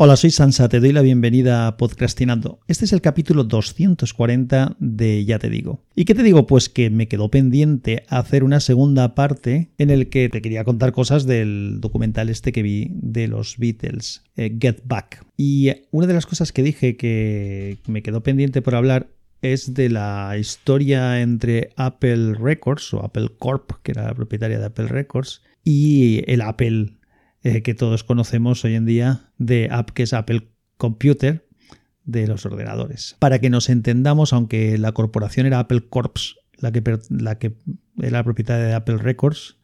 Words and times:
Hola, 0.00 0.14
soy 0.14 0.30
Sansa, 0.30 0.68
te 0.68 0.78
doy 0.78 0.92
la 0.92 1.02
bienvenida 1.02 1.66
a 1.66 1.76
Podcastinando. 1.76 2.60
Este 2.68 2.84
es 2.84 2.92
el 2.92 3.00
capítulo 3.00 3.42
240 3.42 4.76
de 4.78 5.24
Ya 5.24 5.40
te 5.40 5.50
digo. 5.50 5.82
¿Y 5.96 6.04
qué 6.04 6.14
te 6.14 6.22
digo? 6.22 6.46
Pues 6.46 6.68
que 6.68 6.88
me 6.88 7.08
quedó 7.08 7.32
pendiente 7.32 8.04
hacer 8.08 8.44
una 8.44 8.60
segunda 8.60 9.16
parte 9.16 9.72
en 9.76 9.90
el 9.90 10.08
que 10.08 10.28
te 10.28 10.40
quería 10.40 10.62
contar 10.62 10.92
cosas 10.92 11.26
del 11.26 11.80
documental 11.80 12.28
este 12.28 12.52
que 12.52 12.62
vi 12.62 12.92
de 12.92 13.26
los 13.26 13.58
Beatles, 13.58 14.22
eh, 14.36 14.56
Get 14.60 14.82
Back. 14.84 15.26
Y 15.36 15.72
una 15.90 16.06
de 16.06 16.14
las 16.14 16.26
cosas 16.26 16.52
que 16.52 16.62
dije 16.62 16.96
que 16.96 17.78
me 17.88 18.04
quedó 18.04 18.22
pendiente 18.22 18.62
por 18.62 18.76
hablar 18.76 19.08
es 19.42 19.74
de 19.74 19.88
la 19.88 20.36
historia 20.38 21.20
entre 21.22 21.70
Apple 21.74 22.34
Records 22.34 22.94
o 22.94 23.04
Apple 23.04 23.30
Corp, 23.36 23.72
que 23.82 23.90
era 23.90 24.04
la 24.04 24.14
propietaria 24.14 24.60
de 24.60 24.66
Apple 24.66 24.86
Records, 24.86 25.42
y 25.64 26.22
el 26.28 26.42
Apple 26.42 26.92
eh, 27.42 27.62
que 27.62 27.74
todos 27.74 28.04
conocemos 28.04 28.64
hoy 28.64 28.74
en 28.74 28.86
día 28.86 29.27
de 29.38 29.68
app 29.70 29.90
que 29.90 30.02
es 30.02 30.12
Apple 30.12 30.50
Computer 30.76 31.46
de 32.04 32.26
los 32.26 32.44
ordenadores. 32.46 33.16
Para 33.18 33.38
que 33.38 33.50
nos 33.50 33.68
entendamos, 33.68 34.32
aunque 34.32 34.78
la 34.78 34.92
corporación 34.92 35.46
era 35.46 35.60
Apple 35.60 35.84
Corps, 35.88 36.36
la 36.58 36.72
que, 36.72 37.54
era 38.00 38.24
propietaria 38.24 38.66
de 38.66 38.74
Apple 38.74 38.98
Records, 38.98 39.56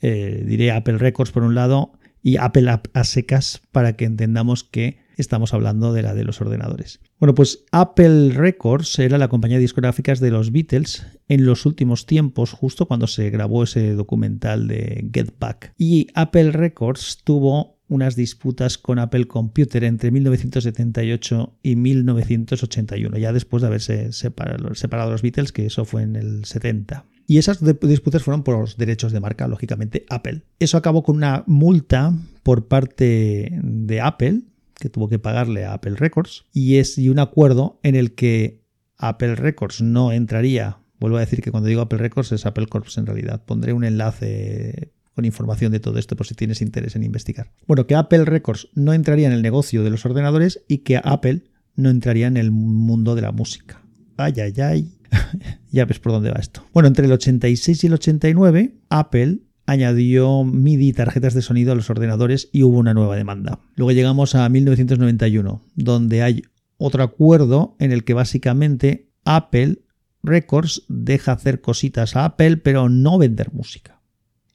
eh, 0.00 0.44
diré 0.46 0.70
Apple 0.70 0.98
Records 0.98 1.32
por 1.32 1.42
un 1.42 1.54
lado 1.54 1.92
y 2.22 2.36
Apple 2.36 2.70
App 2.70 2.88
a 2.92 3.04
secas 3.04 3.62
para 3.72 3.94
que 3.96 4.04
entendamos 4.04 4.64
que 4.64 4.98
estamos 5.16 5.54
hablando 5.54 5.92
de 5.92 6.02
la 6.02 6.14
de 6.14 6.24
los 6.24 6.40
ordenadores. 6.40 7.00
Bueno, 7.18 7.34
pues 7.34 7.64
Apple 7.72 8.30
Records 8.30 8.98
era 8.98 9.16
la 9.16 9.28
compañía 9.28 9.58
discográfica 9.58 10.14
de 10.14 10.30
los 10.30 10.52
Beatles 10.52 11.06
en 11.28 11.46
los 11.46 11.64
últimos 11.66 12.04
tiempos, 12.04 12.52
justo 12.52 12.86
cuando 12.86 13.06
se 13.06 13.30
grabó 13.30 13.62
ese 13.62 13.94
documental 13.94 14.68
de 14.68 15.08
Get 15.12 15.34
Back. 15.38 15.72
Y 15.78 16.08
Apple 16.14 16.52
Records 16.52 17.22
tuvo 17.24 17.75
unas 17.88 18.16
disputas 18.16 18.78
con 18.78 18.98
Apple 18.98 19.26
Computer 19.26 19.84
entre 19.84 20.10
1978 20.10 21.58
y 21.62 21.76
1981, 21.76 23.18
ya 23.18 23.32
después 23.32 23.62
de 23.62 23.68
haberse 23.68 24.12
separado, 24.12 25.10
los 25.10 25.22
Beatles, 25.22 25.52
que 25.52 25.66
eso 25.66 25.84
fue 25.84 26.02
en 26.02 26.16
el 26.16 26.44
70. 26.44 27.04
Y 27.28 27.38
esas 27.38 27.60
disputas 27.80 28.22
fueron 28.22 28.44
por 28.44 28.58
los 28.58 28.76
derechos 28.76 29.12
de 29.12 29.20
marca, 29.20 29.48
lógicamente, 29.48 30.04
Apple. 30.10 30.42
Eso 30.58 30.76
acabó 30.76 31.02
con 31.02 31.16
una 31.16 31.42
multa 31.46 32.14
por 32.42 32.68
parte 32.68 33.50
de 33.62 34.00
Apple 34.00 34.42
que 34.74 34.90
tuvo 34.90 35.08
que 35.08 35.18
pagarle 35.18 35.64
a 35.64 35.72
Apple 35.72 35.96
Records 35.96 36.44
y 36.52 36.76
es 36.76 36.98
y 36.98 37.08
un 37.08 37.18
acuerdo 37.18 37.80
en 37.82 37.96
el 37.96 38.14
que 38.14 38.62
Apple 38.98 39.34
Records 39.34 39.82
no 39.82 40.12
entraría. 40.12 40.78
Vuelvo 41.00 41.16
a 41.16 41.20
decir 41.20 41.42
que 41.42 41.50
cuando 41.50 41.68
digo 41.68 41.82
Apple 41.82 41.98
Records 41.98 42.32
es 42.32 42.46
Apple 42.46 42.66
Corps 42.66 42.96
en 42.98 43.06
realidad. 43.06 43.44
Pondré 43.44 43.72
un 43.72 43.84
enlace 43.84 44.92
con 45.16 45.24
información 45.24 45.72
de 45.72 45.80
todo 45.80 45.98
esto 45.98 46.14
por 46.14 46.26
si 46.26 46.34
tienes 46.34 46.60
interés 46.60 46.94
en 46.94 47.02
investigar. 47.02 47.50
Bueno, 47.66 47.86
que 47.86 47.94
Apple 47.94 48.26
Records 48.26 48.68
no 48.74 48.92
entraría 48.92 49.26
en 49.26 49.32
el 49.32 49.40
negocio 49.40 49.82
de 49.82 49.88
los 49.88 50.04
ordenadores 50.04 50.62
y 50.68 50.78
que 50.78 51.00
Apple 51.02 51.44
no 51.74 51.88
entraría 51.88 52.26
en 52.26 52.36
el 52.36 52.50
mundo 52.50 53.14
de 53.14 53.22
la 53.22 53.32
música. 53.32 53.80
Ay, 54.18 54.34
ay, 54.42 54.52
ay. 54.60 54.92
ya 55.72 55.86
ves 55.86 56.00
por 56.00 56.12
dónde 56.12 56.30
va 56.30 56.38
esto. 56.38 56.66
Bueno, 56.74 56.88
entre 56.88 57.06
el 57.06 57.12
86 57.12 57.82
y 57.82 57.86
el 57.86 57.94
89, 57.94 58.74
Apple 58.90 59.38
añadió 59.64 60.44
MIDI 60.44 60.92
tarjetas 60.92 61.32
de 61.32 61.40
sonido 61.40 61.72
a 61.72 61.74
los 61.76 61.88
ordenadores 61.88 62.50
y 62.52 62.62
hubo 62.62 62.76
una 62.76 62.92
nueva 62.92 63.16
demanda. 63.16 63.58
Luego 63.74 63.92
llegamos 63.92 64.34
a 64.34 64.46
1991, 64.50 65.62
donde 65.76 66.22
hay 66.22 66.42
otro 66.76 67.02
acuerdo 67.02 67.74
en 67.78 67.90
el 67.90 68.04
que 68.04 68.12
básicamente 68.12 69.08
Apple 69.24 69.78
Records 70.22 70.82
deja 70.88 71.32
hacer 71.32 71.62
cositas 71.62 72.16
a 72.16 72.26
Apple, 72.26 72.58
pero 72.58 72.90
no 72.90 73.16
vender 73.16 73.54
música. 73.54 73.95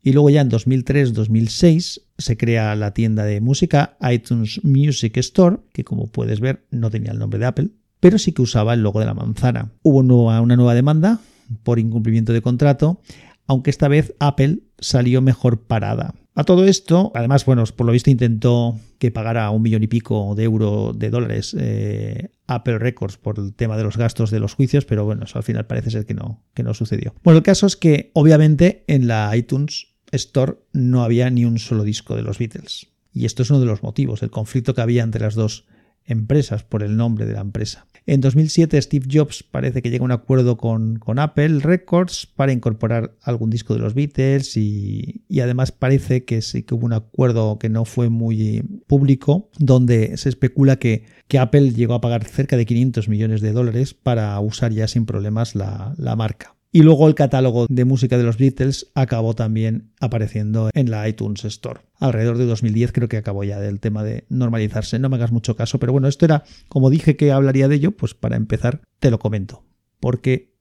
Y 0.04 0.14
luego 0.14 0.30
ya 0.30 0.42
en 0.42 0.50
2003-2006 0.50 2.02
se 2.18 2.38
crea 2.38 2.76
la 2.76 2.94
tienda 2.94 3.24
de 3.24 3.40
música 3.42 3.98
iTunes 4.02 4.64
Music 4.64 5.18
Store, 5.18 5.58
que 5.74 5.84
como 5.84 6.08
puedes 6.08 6.40
ver 6.40 6.66
no 6.72 6.90
tenía 6.90 7.12
el 7.12 7.20
nombre 7.20 7.40
de 7.40 7.46
Apple, 7.46 7.70
pero 8.00 8.18
sí 8.18 8.32
que 8.32 8.42
usaba 8.42 8.74
el 8.74 8.82
logo 8.82 9.00
de 9.00 9.06
la 9.06 9.14
manzana. 9.14 9.72
Hubo 9.84 10.00
una 10.00 10.56
nueva 10.56 10.74
demanda 10.74 11.20
por 11.64 11.80
incumplimiento 11.80 12.34
de 12.34 12.42
contrato 12.42 13.00
aunque 13.52 13.70
esta 13.70 13.90
vez 13.90 14.16
Apple 14.20 14.60
salió 14.80 15.22
mejor 15.22 15.64
parada. 15.64 16.16
A 16.36 16.46
todo 16.46 16.64
esto, 16.64 17.12
además, 17.14 17.44
bueno, 17.44 17.66
por 17.76 17.86
lo 17.86 17.92
visto 17.92 18.10
intentó 18.10 18.80
que 18.98 19.12
pagara 19.12 19.50
un 19.50 19.62
millón 19.62 19.84
y 19.84 19.88
pico 19.88 20.34
de 20.36 20.44
euros, 20.46 20.98
de 20.98 21.10
dólares, 21.10 21.54
eh, 21.60 22.30
Apple 22.48 22.80
Records 22.80 23.18
por 23.18 23.38
el 23.38 23.54
tema 23.54 23.76
de 23.76 23.84
los 23.84 23.98
gastos 23.98 24.32
de 24.32 24.40
los 24.40 24.54
juicios, 24.54 24.86
pero 24.86 25.04
bueno, 25.04 25.26
eso 25.26 25.38
al 25.38 25.44
final 25.44 25.68
parece 25.68 25.92
ser 25.92 26.06
que 26.06 26.14
no, 26.14 26.46
que 26.54 26.64
no 26.64 26.74
sucedió. 26.74 27.14
Bueno, 27.24 27.40
el 27.40 27.44
caso 27.44 27.68
es 27.68 27.76
que 27.76 28.12
obviamente 28.14 28.86
en 28.88 29.08
la 29.08 29.36
iTunes 29.36 29.91
Store 30.12 30.58
no 30.74 31.04
había 31.04 31.30
ni 31.30 31.46
un 31.46 31.60
solo 31.60 31.84
disco 31.84 32.16
de 32.16 32.24
los 32.24 32.40
Beatles. 32.40 32.88
Y 33.14 33.26
esto 33.26 33.44
es 33.44 33.50
uno 33.50 33.60
de 33.60 33.66
los 33.66 33.84
motivos, 33.84 34.24
el 34.24 34.30
conflicto 34.30 34.74
que 34.74 34.82
había 34.82 35.04
entre 35.04 35.22
las 35.22 35.36
dos 35.36 35.66
empresas 36.06 36.64
por 36.64 36.84
el 36.84 36.98
nombre 36.98 37.26
de 37.26 37.34
la 37.34 37.42
empresa. 37.42 37.86
En 38.08 38.20
2007 38.20 38.82
Steve 38.82 39.06
Jobs 39.12 39.44
parece 39.44 39.82
que 39.82 39.92
llega 39.92 40.02
a 40.02 40.06
un 40.06 40.12
acuerdo 40.12 40.58
con, 40.58 41.00
Apple 41.18 41.60
Records 41.60 42.26
para 42.26 42.52
incorporar 42.52 43.16
algún 43.22 43.52
disco 43.52 43.76
de 43.76 43.80
los 43.80 43.94
Beatles 43.94 44.58
y, 44.58 45.24
además 45.40 45.72
parece 45.72 46.26
que 46.26 46.42
sí 46.42 46.64
que 46.64 46.74
hubo 46.74 46.86
un 46.86 46.94
acuerdo 46.94 47.60
que 47.60 47.70
no 47.70 47.86
fue 47.86 48.10
muy 48.10 48.64
público 48.88 49.50
donde 49.60 50.18
se 50.18 50.30
especula 50.30 50.78
que, 50.78 51.06
que 51.28 51.38
Apple 51.38 51.74
llegó 51.74 51.94
a 51.94 52.02
pagar 52.02 52.26
cerca 52.26 52.58
de 52.58 52.66
500 52.66 53.08
millones 53.08 53.42
de 53.42 53.52
dólares 53.52 53.94
para 53.94 54.40
usar 54.40 54.72
ya 54.72 54.88
sin 54.88 55.06
problemas 55.06 55.54
la, 55.56 55.94
la 55.98 56.16
marca. 56.16 56.56
Y 56.74 56.84
luego 56.84 57.10
el 57.10 57.16
catálogo 57.16 57.66
de 57.70 57.84
música 57.84 58.18
de 58.18 58.24
los 58.24 58.38
Beatles 58.38 58.92
acabó 58.96 59.34
también 59.34 59.92
apareciendo 60.00 60.70
en 60.74 60.90
la 60.90 61.08
iTunes 61.08 61.44
Store. 61.44 61.82
Alrededor 62.00 62.38
de 62.38 62.46
2010 62.46 62.94
creo 62.94 63.10
que 63.10 63.18
acabó 63.18 63.44
ya 63.44 63.60
del 63.60 63.82
tema 63.82 64.04
de 64.04 64.26
normalizarse. 64.30 64.98
No 64.98 65.10
me 65.10 65.18
hagas 65.18 65.34
mucho 65.34 65.58
caso, 65.58 65.80
pero 65.80 65.92
bueno, 65.92 66.08
esto 66.08 66.24
era, 66.24 66.44
como 66.70 66.90
dije 66.90 67.18
que 67.18 67.34
hablaría 67.34 67.68
de 67.68 67.76
ello, 67.76 67.92
pues 67.92 68.14
para 68.14 68.38
empezar 68.38 68.82
te 69.00 69.12
lo 69.12 69.20
comento. 69.20 69.66
Porque 70.00 70.54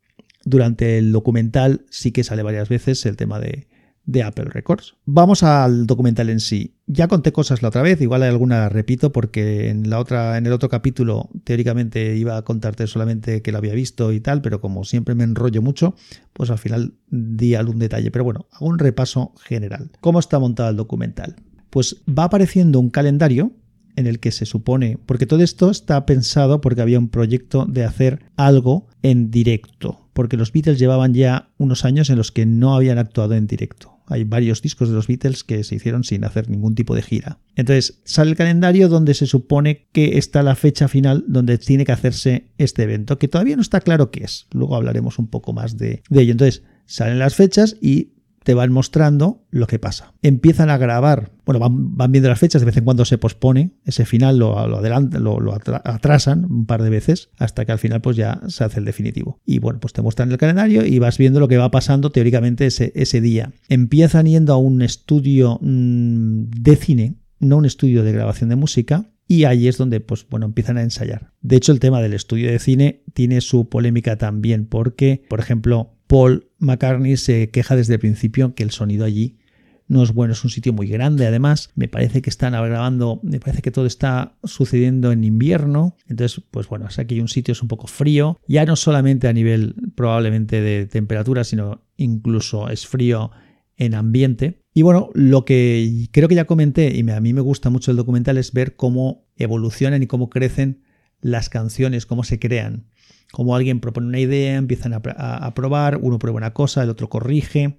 durante 0.45 0.99
el 0.99 1.13
documental 1.13 1.87
sí 1.91 2.11
que 2.11 2.25
sale 2.25 2.43
varias 2.43 2.69
veces 2.69 3.07
el 3.07 3.17
tema 3.17 3.39
de 3.39 3.69
de 4.05 4.23
Apple 4.23 4.47
Records. 4.47 4.97
Vamos 5.05 5.43
al 5.43 5.87
documental 5.87 6.31
en 6.31 6.41
sí. 6.41 6.75
Ya 6.87 7.09
conté 7.09 7.33
cosas 7.33 7.63
la 7.63 7.69
otra 7.69 7.83
vez, 7.83 8.01
igual 8.01 8.23
hay 8.23 8.31
alguna 8.31 8.69
repito 8.69 9.13
porque 9.13 9.69
en 9.69 9.89
la 9.91 9.99
otra 9.99 10.37
en 10.39 10.47
el 10.47 10.53
otro 10.53 10.69
capítulo 10.69 11.31
teóricamente 11.45 12.17
iba 12.17 12.37
a 12.37 12.43
contarte 12.43 12.87
solamente 12.87 13.43
que 13.43 13.53
lo 13.53 13.59
había 13.59 13.75
visto 13.75 14.13
y 14.13 14.21
tal, 14.21 14.43
pero 14.43 14.61
como 14.61 14.85
siempre 14.85 15.15
me 15.15 15.25
enrollo 15.25 15.63
mucho, 15.63 15.95
pues 16.33 16.51
al 16.51 16.59
final 16.59 16.95
di 17.09 17.55
algún 17.55 17.79
detalle, 17.79 18.11
pero 18.11 18.25
bueno, 18.25 18.47
hago 18.53 18.67
un 18.67 18.79
repaso 18.79 19.33
general. 19.45 19.91
¿Cómo 20.01 20.19
está 20.19 20.39
montado 20.39 20.71
el 20.71 20.77
documental? 20.77 21.37
Pues 21.71 22.03
va 22.09 22.25
apareciendo 22.25 22.81
un 22.81 22.91
calendario 22.91 23.53
en 23.97 24.07
el 24.07 24.19
que 24.19 24.33
se 24.33 24.47
supone, 24.47 24.99
porque 25.07 25.27
todo 25.27 25.43
esto 25.43 25.71
está 25.71 26.07
pensado 26.07 26.61
porque 26.61 26.81
había 26.81 26.99
un 26.99 27.09
proyecto 27.09 27.67
de 27.67 27.85
hacer 27.85 28.25
algo 28.37 28.89
en 29.03 29.31
directo, 29.31 30.09
porque 30.21 30.37
los 30.37 30.53
Beatles 30.53 30.79
llevaban 30.79 31.15
ya 31.15 31.49
unos 31.57 31.87
años 31.87 32.11
en 32.11 32.19
los 32.19 32.31
que 32.31 32.45
no 32.45 32.75
habían 32.75 32.99
actuado 32.99 33.33
en 33.33 33.47
directo. 33.47 34.01
Hay 34.07 34.25
varios 34.25 34.61
discos 34.61 34.91
de 34.91 34.95
los 34.95 35.07
Beatles 35.07 35.45
que 35.45 35.65
se 35.65 35.77
hicieron 35.77 36.05
sin 36.05 36.25
hacer 36.25 36.51
ningún 36.51 36.75
tipo 36.75 36.95
de 36.95 37.01
gira. 37.01 37.39
Entonces 37.57 38.03
sale 38.05 38.33
el 38.33 38.37
calendario 38.37 38.91
donde 38.91 39.15
se 39.15 39.25
supone 39.25 39.87
que 39.93 40.19
está 40.19 40.43
la 40.43 40.57
fecha 40.57 40.89
final 40.89 41.25
donde 41.27 41.57
tiene 41.57 41.87
que 41.87 41.93
hacerse 41.93 42.49
este 42.59 42.83
evento, 42.83 43.17
que 43.17 43.29
todavía 43.29 43.57
no 43.57 43.63
está 43.63 43.81
claro 43.81 44.11
qué 44.11 44.25
es. 44.25 44.47
Luego 44.53 44.77
hablaremos 44.77 45.19
un 45.19 45.29
poco 45.29 45.55
más 45.55 45.79
de, 45.79 46.03
de 46.11 46.21
ello. 46.21 46.33
Entonces 46.33 46.65
salen 46.85 47.19
las 47.19 47.35
fechas 47.35 47.79
y 47.81 48.11
te 48.43 48.55
van 48.55 48.73
mostrando 48.73 49.45
lo 49.51 49.67
que 49.67 49.79
pasa. 49.79 50.15
Empiezan 50.23 50.71
a 50.71 50.79
grabar, 50.79 51.33
bueno, 51.45 51.61
van, 51.61 52.13
viendo 52.13 52.29
las 52.29 52.39
fechas, 52.39 52.63
de 52.63 52.67
vez 52.67 52.77
en 52.77 52.85
cuando 52.85 53.05
se 53.05 53.19
pospone, 53.19 53.73
ese 53.85 54.07
final 54.07 54.39
lo, 54.39 54.59
adelantan, 54.59 55.23
lo, 55.23 55.55
atrasan 55.55 56.45
un 56.47 56.67
par 56.67 56.83
de 56.83 56.91
veces 56.91 57.31
hasta 57.39 57.65
que 57.65 57.73
al 57.73 57.79
final 57.79 58.01
pues 58.01 58.17
ya 58.17 58.41
se 58.49 58.65
hace 58.65 58.81
el 58.81 58.87
definitivo. 58.87 59.41
Y 59.45 59.59
bueno, 59.59 59.81
pues 59.81 59.93
te 59.93 60.03
muestran 60.03 60.31
el 60.31 60.39
calendario 60.39 60.87
y 60.87 60.99
vas 60.99 61.19
viendo 61.19 61.41
lo 61.41 61.49
que 61.49 61.59
va 61.59 61.71
pasando 61.71 62.11
teóricamente 62.11 62.67
ese, 62.67 63.21
día. 63.21 63.53
Empiezan 63.69 64.27
yendo 64.27 64.55
a 64.55 64.57
un 64.57 64.81
estudio 64.83 65.59
mm, 65.61 66.45
de 66.51 66.77
cine, 66.77 67.15
no 67.39 67.59
un 67.59 67.67
estudio 67.67 68.03
de 68.03 68.13
grabación 68.13 68.49
de 68.49 68.57
música, 68.57 69.11
y 69.29 69.45
ahí 69.45 69.69
es 69.69 69.79
donde 69.79 70.01
pues 70.01 70.27
bueno 70.29 70.47
empiezan 70.47 70.77
a 70.79 70.83
ensayar. 70.83 71.31
De 71.41 71.57
hecho 71.57 71.71
el 71.71 71.79
tema 71.79 72.03
del 72.03 72.15
estudio 72.15 72.51
de 72.51 72.59
cine 72.59 73.05
tiene 73.15 73.41
su 73.43 73.69
polémica 73.69 74.17
también 74.17 74.67
porque 74.67 75.23
por 75.29 75.39
ejemplo 75.39 76.00
Paul 76.11 76.49
McCartney 76.59 77.17
se 77.17 77.51
queja 77.51 77.77
desde 77.77 77.95
el 77.95 78.01
principio 78.01 78.53
que 78.57 78.65
el 78.65 78.73
sonido 78.73 79.05
allí 79.05 79.39
no 79.87 80.03
es 80.03 80.13
bueno, 80.13 80.33
es 80.33 80.43
un 80.43 80.51
sitio 80.51 80.73
muy 80.73 80.89
grande 80.89 81.25
además, 81.25 81.71
me 81.77 81.87
parece 81.87 82.21
que 82.21 82.31
están 82.31 82.53
grabando, 82.53 83.21
me 83.23 83.39
parece 83.39 83.63
que 83.63 83.71
todo 83.71 83.87
está 83.87 84.37
sucediendo 84.43 85.13
en 85.13 85.23
invierno, 85.23 85.97
entonces 86.09 86.43
pues 86.51 86.67
bueno, 86.67 86.89
aquí 86.97 87.21
un 87.21 87.29
sitio 87.29 87.53
es 87.53 87.63
un 87.63 87.69
poco 87.69 87.87
frío, 87.87 88.41
ya 88.49 88.65
no 88.65 88.75
solamente 88.75 89.29
a 89.29 89.33
nivel 89.33 89.77
probablemente 89.95 90.61
de 90.61 90.87
temperatura, 90.87 91.45
sino 91.45 91.83
incluso 91.97 92.69
es 92.71 92.89
frío 92.89 93.31
en 93.77 93.95
ambiente. 93.95 94.63
Y 94.75 94.83
bueno, 94.83 95.11
lo 95.15 95.45
que 95.45 96.09
creo 96.11 96.29
que 96.29 96.35
ya 96.35 96.45
comenté 96.45 96.93
y 96.93 97.09
a 97.09 97.21
mí 97.21 97.33
me 97.33 97.41
gusta 97.41 97.71
mucho 97.71 97.93
el 97.93 97.97
documental 97.97 98.37
es 98.37 98.53
ver 98.53 98.75
cómo 98.75 99.29
evolucionan 99.37 100.03
y 100.03 100.09
cómo 100.09 100.29
crecen 100.29 100.83
las 101.21 101.49
canciones, 101.49 102.07
cómo 102.07 102.25
se 102.25 102.39
crean. 102.41 102.87
Como 103.33 103.55
alguien 103.55 103.81
propone 103.81 104.09
una 104.09 104.19
idea, 104.19 104.57
empiezan 104.57 104.93
a, 104.95 105.55
probar, 105.55 105.99
uno 106.03 106.19
prueba 106.19 106.37
una 106.37 106.53
cosa, 106.53 106.83
el 106.83 106.91
otro 106.91 107.09
corrige. 107.09 107.79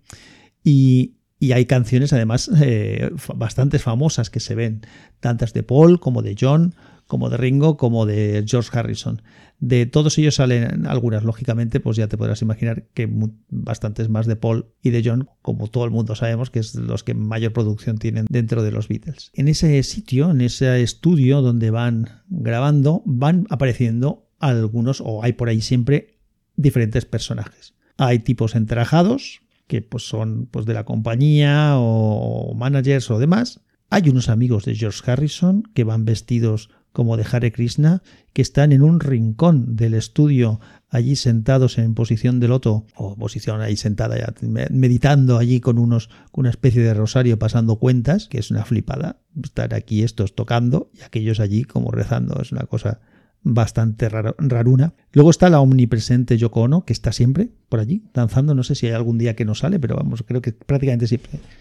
Y, 0.63 1.15
Y 1.39 1.53
hay 1.53 1.65
canciones 1.65 2.13
además 2.13 2.51
eh, 2.61 3.09
bastante 3.35 3.79
famosas 3.79 4.29
que 4.29 4.39
se 4.39 4.53
ven, 4.53 4.81
tantas 5.19 5.53
de 5.53 5.63
Paul 5.63 5.99
como 5.99 6.21
de 6.21 6.35
John, 6.39 6.75
como 7.07 7.29
de 7.29 7.35
Ringo, 7.35 7.75
como 7.75 8.05
de 8.05 8.45
George 8.47 8.69
Harrison. 8.71 9.21
De 9.59 9.85
todos 9.85 10.17
ellos 10.17 10.35
salen 10.35 10.87
algunas, 10.87 11.25
lógicamente, 11.25 11.81
pues 11.81 11.97
ya 11.97 12.07
te 12.07 12.17
podrás 12.17 12.41
imaginar 12.41 12.87
que 12.93 13.09
bastantes 13.49 14.07
más 14.07 14.27
de 14.27 14.37
Paul 14.37 14.67
y 14.81 14.91
de 14.91 15.01
John, 15.03 15.29
como 15.41 15.67
todo 15.67 15.83
el 15.83 15.91
mundo 15.91 16.15
sabemos, 16.15 16.51
que 16.51 16.59
es 16.59 16.73
los 16.75 17.03
que 17.03 17.13
mayor 17.13 17.51
producción 17.51 17.97
tienen 17.97 18.27
dentro 18.29 18.63
de 18.63 18.71
los 18.71 18.87
Beatles. 18.87 19.29
En 19.33 19.49
ese 19.49 19.83
sitio, 19.83 20.31
en 20.31 20.39
ese 20.39 20.81
estudio 20.81 21.41
donde 21.41 21.69
van 21.69 22.21
grabando, 22.29 23.03
van 23.05 23.45
apareciendo 23.49 24.30
algunos, 24.41 25.01
o 25.01 25.23
hay 25.23 25.33
por 25.33 25.49
ahí 25.49 25.61
siempre, 25.61 26.19
diferentes 26.55 27.05
personajes. 27.05 27.73
Hay 27.97 28.19
tipos 28.19 28.55
entrajados, 28.55 29.41
que 29.67 29.81
pues 29.81 30.07
son 30.07 30.47
pues, 30.51 30.65
de 30.65 30.73
la 30.73 30.83
compañía 30.83 31.75
o 31.77 32.53
managers 32.55 33.09
o 33.09 33.19
demás. 33.19 33.61
Hay 33.89 34.09
unos 34.09 34.29
amigos 34.29 34.65
de 34.65 34.75
George 34.75 35.09
Harrison 35.09 35.63
que 35.73 35.83
van 35.83 36.05
vestidos 36.05 36.69
como 36.91 37.15
de 37.15 37.25
Hare 37.29 37.51
Krishna, 37.51 38.01
que 38.33 38.41
están 38.41 38.73
en 38.73 38.81
un 38.81 38.99
rincón 38.99 39.75
del 39.75 39.93
estudio, 39.93 40.59
allí 40.89 41.15
sentados 41.15 41.77
en 41.77 41.93
posición 41.93 42.39
de 42.39 42.49
loto, 42.49 42.85
o 42.95 43.15
posición 43.15 43.61
ahí 43.61 43.77
sentada 43.77 44.17
ya, 44.17 44.33
meditando 44.41 45.37
allí 45.37 45.61
con 45.61 45.77
unos, 45.77 46.09
una 46.33 46.49
especie 46.49 46.81
de 46.81 46.93
rosario 46.93 47.39
pasando 47.39 47.77
cuentas, 47.77 48.27
que 48.27 48.39
es 48.39 48.51
una 48.51 48.65
flipada. 48.65 49.21
Estar 49.41 49.73
aquí 49.73 50.03
estos 50.03 50.35
tocando 50.35 50.91
y 50.93 51.01
aquellos 51.03 51.39
allí 51.39 51.63
como 51.63 51.91
rezando, 51.91 52.41
es 52.41 52.51
una 52.51 52.65
cosa 52.65 52.99
bastante 53.43 54.09
raruna. 54.09 54.93
Luego 55.13 55.29
está 55.29 55.49
la 55.49 55.59
omnipresente 55.59 56.37
Yoko 56.37 56.61
Ono, 56.61 56.85
que 56.85 56.93
está 56.93 57.11
siempre 57.11 57.49
por 57.69 57.79
allí, 57.79 58.03
danzando. 58.13 58.53
No 58.53 58.63
sé 58.63 58.75
si 58.75 58.87
hay 58.87 58.93
algún 58.93 59.17
día 59.17 59.35
que 59.35 59.45
no 59.45 59.55
sale, 59.55 59.79
pero 59.79 59.95
vamos, 59.95 60.23
creo 60.23 60.41
que 60.41 60.53
prácticamente 60.53 61.07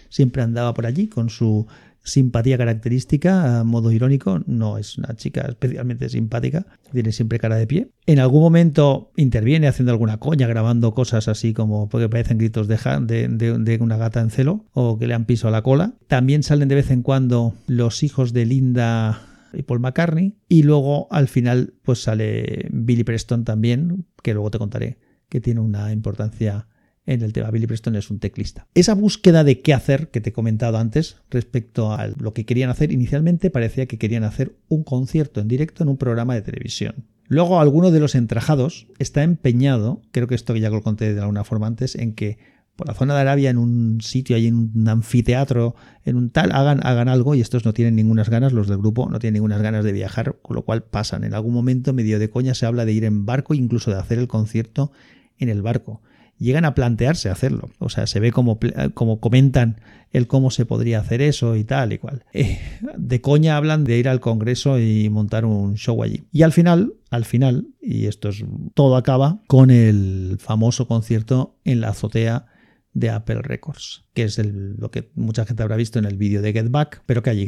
siempre, 0.08 0.42
andaba 0.42 0.74
por 0.74 0.86
allí 0.86 1.08
con 1.08 1.30
su 1.30 1.66
simpatía 2.02 2.56
característica, 2.56 3.60
a 3.60 3.64
modo 3.64 3.92
irónico. 3.92 4.40
No 4.46 4.78
es 4.78 4.98
una 4.98 5.14
chica 5.16 5.46
especialmente 5.48 6.08
simpática, 6.08 6.66
tiene 6.92 7.12
siempre 7.12 7.38
cara 7.38 7.56
de 7.56 7.66
pie. 7.66 7.88
En 8.06 8.18
algún 8.18 8.42
momento 8.42 9.10
interviene 9.16 9.68
haciendo 9.68 9.92
alguna 9.92 10.18
coña, 10.18 10.46
grabando 10.46 10.94
cosas 10.94 11.28
así 11.28 11.54
como 11.54 11.88
porque 11.88 12.08
parecen 12.08 12.38
gritos 12.38 12.68
de, 12.68 12.76
de, 13.06 13.58
de, 13.58 13.78
una 13.80 13.96
gata 13.96 14.20
en 14.20 14.30
celo 14.30 14.66
o 14.72 14.98
que 14.98 15.06
le 15.06 15.14
han 15.14 15.24
pisado 15.24 15.50
la 15.50 15.62
cola. 15.62 15.94
También 16.08 16.42
salen 16.42 16.68
de 16.68 16.74
vez 16.74 16.90
en 16.90 17.02
cuando 17.02 17.54
los 17.66 18.02
hijos 18.02 18.32
de 18.32 18.46
Linda 18.46 19.29
y 19.52 19.62
Paul 19.62 19.80
McCartney. 19.80 20.36
Y 20.48 20.62
luego 20.62 21.08
al 21.10 21.28
final 21.28 21.74
pues 21.82 22.02
sale 22.02 22.66
Billy 22.70 23.04
Preston 23.04 23.44
también, 23.44 24.06
que 24.22 24.34
luego 24.34 24.50
te 24.50 24.58
contaré 24.58 24.98
que 25.28 25.40
tiene 25.40 25.60
una 25.60 25.92
importancia 25.92 26.66
en 27.06 27.22
el 27.22 27.32
tema. 27.32 27.50
Billy 27.50 27.66
Preston 27.66 27.96
es 27.96 28.10
un 28.10 28.18
teclista. 28.18 28.66
Esa 28.74 28.94
búsqueda 28.94 29.44
de 29.44 29.60
qué 29.60 29.74
hacer 29.74 30.10
que 30.10 30.20
te 30.20 30.30
he 30.30 30.32
comentado 30.32 30.78
antes 30.78 31.16
respecto 31.30 31.92
a 31.92 32.08
lo 32.08 32.34
que 32.34 32.44
querían 32.44 32.70
hacer 32.70 32.92
inicialmente 32.92 33.50
parecía 33.50 33.86
que 33.86 33.98
querían 33.98 34.24
hacer 34.24 34.56
un 34.68 34.84
concierto 34.84 35.40
en 35.40 35.48
directo 35.48 35.82
en 35.82 35.88
un 35.88 35.96
programa 35.96 36.34
de 36.34 36.42
televisión. 36.42 37.06
Luego 37.26 37.60
alguno 37.60 37.92
de 37.92 38.00
los 38.00 38.16
entrajados 38.16 38.88
está 38.98 39.22
empeñado, 39.22 40.02
creo 40.10 40.26
que 40.26 40.34
esto 40.34 40.56
ya 40.56 40.68
lo 40.68 40.82
conté 40.82 41.14
de 41.14 41.20
alguna 41.20 41.44
forma 41.44 41.68
antes, 41.68 41.94
en 41.94 42.14
que 42.14 42.38
por 42.80 42.88
la 42.88 42.94
zona 42.94 43.14
de 43.14 43.20
Arabia, 43.20 43.50
en 43.50 43.58
un 43.58 44.00
sitio, 44.00 44.36
ahí 44.36 44.46
en 44.46 44.54
un 44.54 44.88
anfiteatro, 44.88 45.74
en 46.06 46.16
un 46.16 46.30
tal, 46.30 46.50
hagan, 46.52 46.80
hagan 46.82 47.10
algo 47.10 47.34
y 47.34 47.42
estos 47.42 47.66
no 47.66 47.74
tienen 47.74 47.94
ninguna 47.94 48.24
ganas, 48.24 48.54
los 48.54 48.68
del 48.68 48.78
grupo 48.78 49.06
no 49.10 49.18
tienen 49.18 49.34
ninguna 49.34 49.58
ganas 49.58 49.84
de 49.84 49.92
viajar, 49.92 50.38
con 50.40 50.56
lo 50.56 50.62
cual 50.62 50.82
pasan. 50.82 51.24
En 51.24 51.34
algún 51.34 51.52
momento, 51.52 51.92
medio 51.92 52.18
de 52.18 52.30
coña, 52.30 52.54
se 52.54 52.64
habla 52.64 52.86
de 52.86 52.92
ir 52.92 53.04
en 53.04 53.26
barco, 53.26 53.52
incluso 53.52 53.90
de 53.90 53.98
hacer 53.98 54.18
el 54.18 54.28
concierto 54.28 54.92
en 55.38 55.50
el 55.50 55.60
barco 55.60 56.00
llegan 56.40 56.64
a 56.64 56.74
plantearse 56.74 57.28
hacerlo. 57.28 57.68
O 57.78 57.88
sea, 57.88 58.06
se 58.06 58.18
ve 58.18 58.32
como, 58.32 58.58
como 58.94 59.20
comentan 59.20 59.76
el 60.10 60.26
cómo 60.26 60.50
se 60.50 60.66
podría 60.66 60.98
hacer 60.98 61.20
eso 61.22 61.54
y 61.54 61.62
tal 61.64 61.92
y 61.92 61.98
cual. 61.98 62.24
Eh, 62.32 62.58
de 62.96 63.20
coña 63.20 63.56
hablan 63.56 63.84
de 63.84 63.98
ir 63.98 64.08
al 64.08 64.20
Congreso 64.20 64.80
y 64.80 65.08
montar 65.10 65.44
un 65.44 65.76
show 65.76 66.02
allí. 66.02 66.24
Y 66.32 66.42
al 66.42 66.52
final, 66.52 66.94
al 67.10 67.26
final, 67.26 67.68
y 67.80 68.06
esto 68.06 68.30
es 68.30 68.42
todo 68.74 68.96
acaba 68.96 69.42
con 69.46 69.70
el 69.70 70.38
famoso 70.40 70.88
concierto 70.88 71.54
en 71.64 71.82
la 71.82 71.90
azotea 71.90 72.46
de 72.92 73.10
Apple 73.10 73.42
Records, 73.42 74.04
que 74.14 74.24
es 74.24 74.38
lo 74.38 74.90
que 74.90 75.10
mucha 75.14 75.44
gente 75.46 75.62
habrá 75.62 75.76
visto 75.76 75.98
en 75.98 76.04
el 76.04 76.16
vídeo 76.16 76.42
de 76.42 76.52
Get 76.52 76.70
Back, 76.70 77.02
pero 77.06 77.22
que 77.22 77.30
allí 77.30 77.46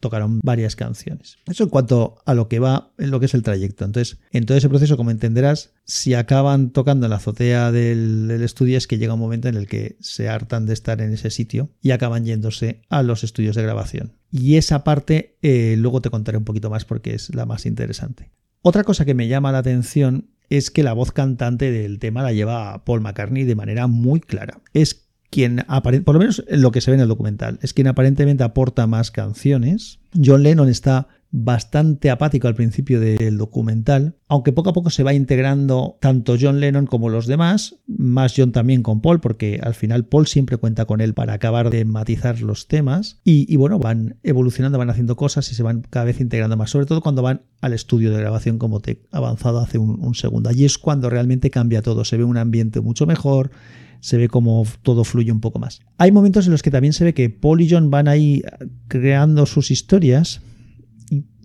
tocaron 0.00 0.40
varias 0.42 0.76
canciones. 0.76 1.38
Eso 1.46 1.64
en 1.64 1.70
cuanto 1.70 2.16
a 2.26 2.34
lo 2.34 2.48
que 2.48 2.58
va, 2.58 2.92
en 2.98 3.10
lo 3.10 3.20
que 3.20 3.26
es 3.26 3.34
el 3.34 3.42
trayecto. 3.42 3.84
Entonces, 3.84 4.18
en 4.32 4.46
todo 4.46 4.58
ese 4.58 4.68
proceso, 4.68 4.96
como 4.96 5.10
entenderás, 5.10 5.72
si 5.84 6.14
acaban 6.14 6.70
tocando 6.70 7.06
en 7.06 7.10
la 7.10 7.16
azotea 7.16 7.72
del, 7.72 8.30
estudio 8.42 8.78
es 8.78 8.86
que 8.86 8.98
llega 8.98 9.14
un 9.14 9.20
momento 9.20 9.48
en 9.48 9.56
el 9.56 9.66
que 9.66 9.96
se 10.00 10.28
hartan 10.28 10.66
de 10.66 10.72
estar 10.72 11.00
en 11.00 11.12
ese 11.12 11.30
sitio 11.30 11.70
y 11.80 11.92
acaban 11.92 12.24
yéndose 12.24 12.82
a 12.88 13.02
los 13.02 13.24
estudios 13.24 13.56
de 13.56 13.62
grabación. 13.62 14.16
Y 14.30 14.56
esa 14.56 14.84
parte 14.84 15.36
eh, 15.42 15.76
luego 15.78 16.00
te 16.00 16.10
contaré 16.10 16.38
un 16.38 16.44
poquito 16.44 16.70
más 16.70 16.84
porque 16.84 17.14
es 17.14 17.34
la 17.34 17.46
más 17.46 17.66
interesante. 17.66 18.30
Otra 18.62 18.84
cosa 18.84 19.04
que 19.04 19.14
me 19.14 19.28
llama 19.28 19.52
la 19.52 19.58
atención 19.58 20.30
es 20.50 20.70
que 20.70 20.82
la 20.82 20.92
voz 20.92 21.12
cantante 21.12 21.70
del 21.70 21.98
tema 21.98 22.22
la 22.22 22.32
lleva 22.32 22.84
Paul 22.84 23.00
McCartney 23.00 23.44
de 23.44 23.54
manera 23.54 23.86
muy 23.86 24.20
clara. 24.20 24.60
Es 24.74 25.08
quien, 25.30 25.64
por 26.04 26.14
lo 26.14 26.18
menos 26.18 26.44
en 26.48 26.60
lo 26.60 26.72
que 26.72 26.80
se 26.80 26.90
ve 26.90 26.96
en 26.96 27.02
el 27.02 27.08
documental, 27.08 27.58
es 27.62 27.72
quien 27.72 27.86
aparentemente 27.86 28.42
aporta 28.42 28.86
más 28.88 29.12
canciones. 29.12 30.00
John 30.12 30.42
Lennon 30.42 30.68
está 30.68 31.06
bastante 31.32 32.10
apático 32.10 32.48
al 32.48 32.54
principio 32.54 32.98
del 33.00 33.38
documental, 33.38 34.16
aunque 34.26 34.52
poco 34.52 34.70
a 34.70 34.72
poco 34.72 34.90
se 34.90 35.04
va 35.04 35.14
integrando 35.14 35.96
tanto 36.00 36.36
John 36.40 36.60
Lennon 36.60 36.86
como 36.86 37.08
los 37.08 37.26
demás, 37.26 37.76
más 37.86 38.34
John 38.36 38.52
también 38.52 38.82
con 38.82 39.00
Paul, 39.00 39.20
porque 39.20 39.60
al 39.62 39.74
final 39.74 40.04
Paul 40.06 40.26
siempre 40.26 40.56
cuenta 40.56 40.86
con 40.86 41.00
él 41.00 41.14
para 41.14 41.34
acabar 41.34 41.70
de 41.70 41.84
matizar 41.84 42.40
los 42.40 42.66
temas 42.66 43.20
y, 43.24 43.54
bueno, 43.56 43.78
van 43.78 44.16
evolucionando, 44.22 44.78
van 44.78 44.90
haciendo 44.90 45.16
cosas 45.16 45.50
y 45.52 45.54
se 45.54 45.62
van 45.62 45.82
cada 45.88 46.06
vez 46.06 46.20
integrando 46.20 46.56
más, 46.56 46.70
sobre 46.70 46.86
todo 46.86 47.00
cuando 47.00 47.22
van 47.22 47.42
al 47.60 47.74
estudio 47.74 48.10
de 48.10 48.18
grabación 48.18 48.58
como 48.58 48.80
te 48.80 48.92
he 48.92 49.00
avanzado 49.12 49.60
hace 49.60 49.78
un, 49.78 50.00
un 50.00 50.14
segundo. 50.14 50.50
Allí 50.50 50.64
es 50.64 50.78
cuando 50.78 51.10
realmente 51.10 51.50
cambia 51.50 51.82
todo, 51.82 52.04
se 52.04 52.16
ve 52.16 52.24
un 52.24 52.38
ambiente 52.38 52.80
mucho 52.80 53.06
mejor, 53.06 53.52
se 54.00 54.16
ve 54.16 54.28
como 54.28 54.66
todo 54.82 55.04
fluye 55.04 55.30
un 55.30 55.40
poco 55.40 55.58
más. 55.60 55.80
Hay 55.98 56.10
momentos 56.10 56.46
en 56.46 56.52
los 56.52 56.62
que 56.62 56.70
también 56.70 56.92
se 56.92 57.04
ve 57.04 57.14
que 57.14 57.30
Paul 57.30 57.60
y 57.60 57.70
John 57.70 57.90
van 57.90 58.08
ahí 58.08 58.42
creando 58.88 59.46
sus 59.46 59.70
historias 59.70 60.40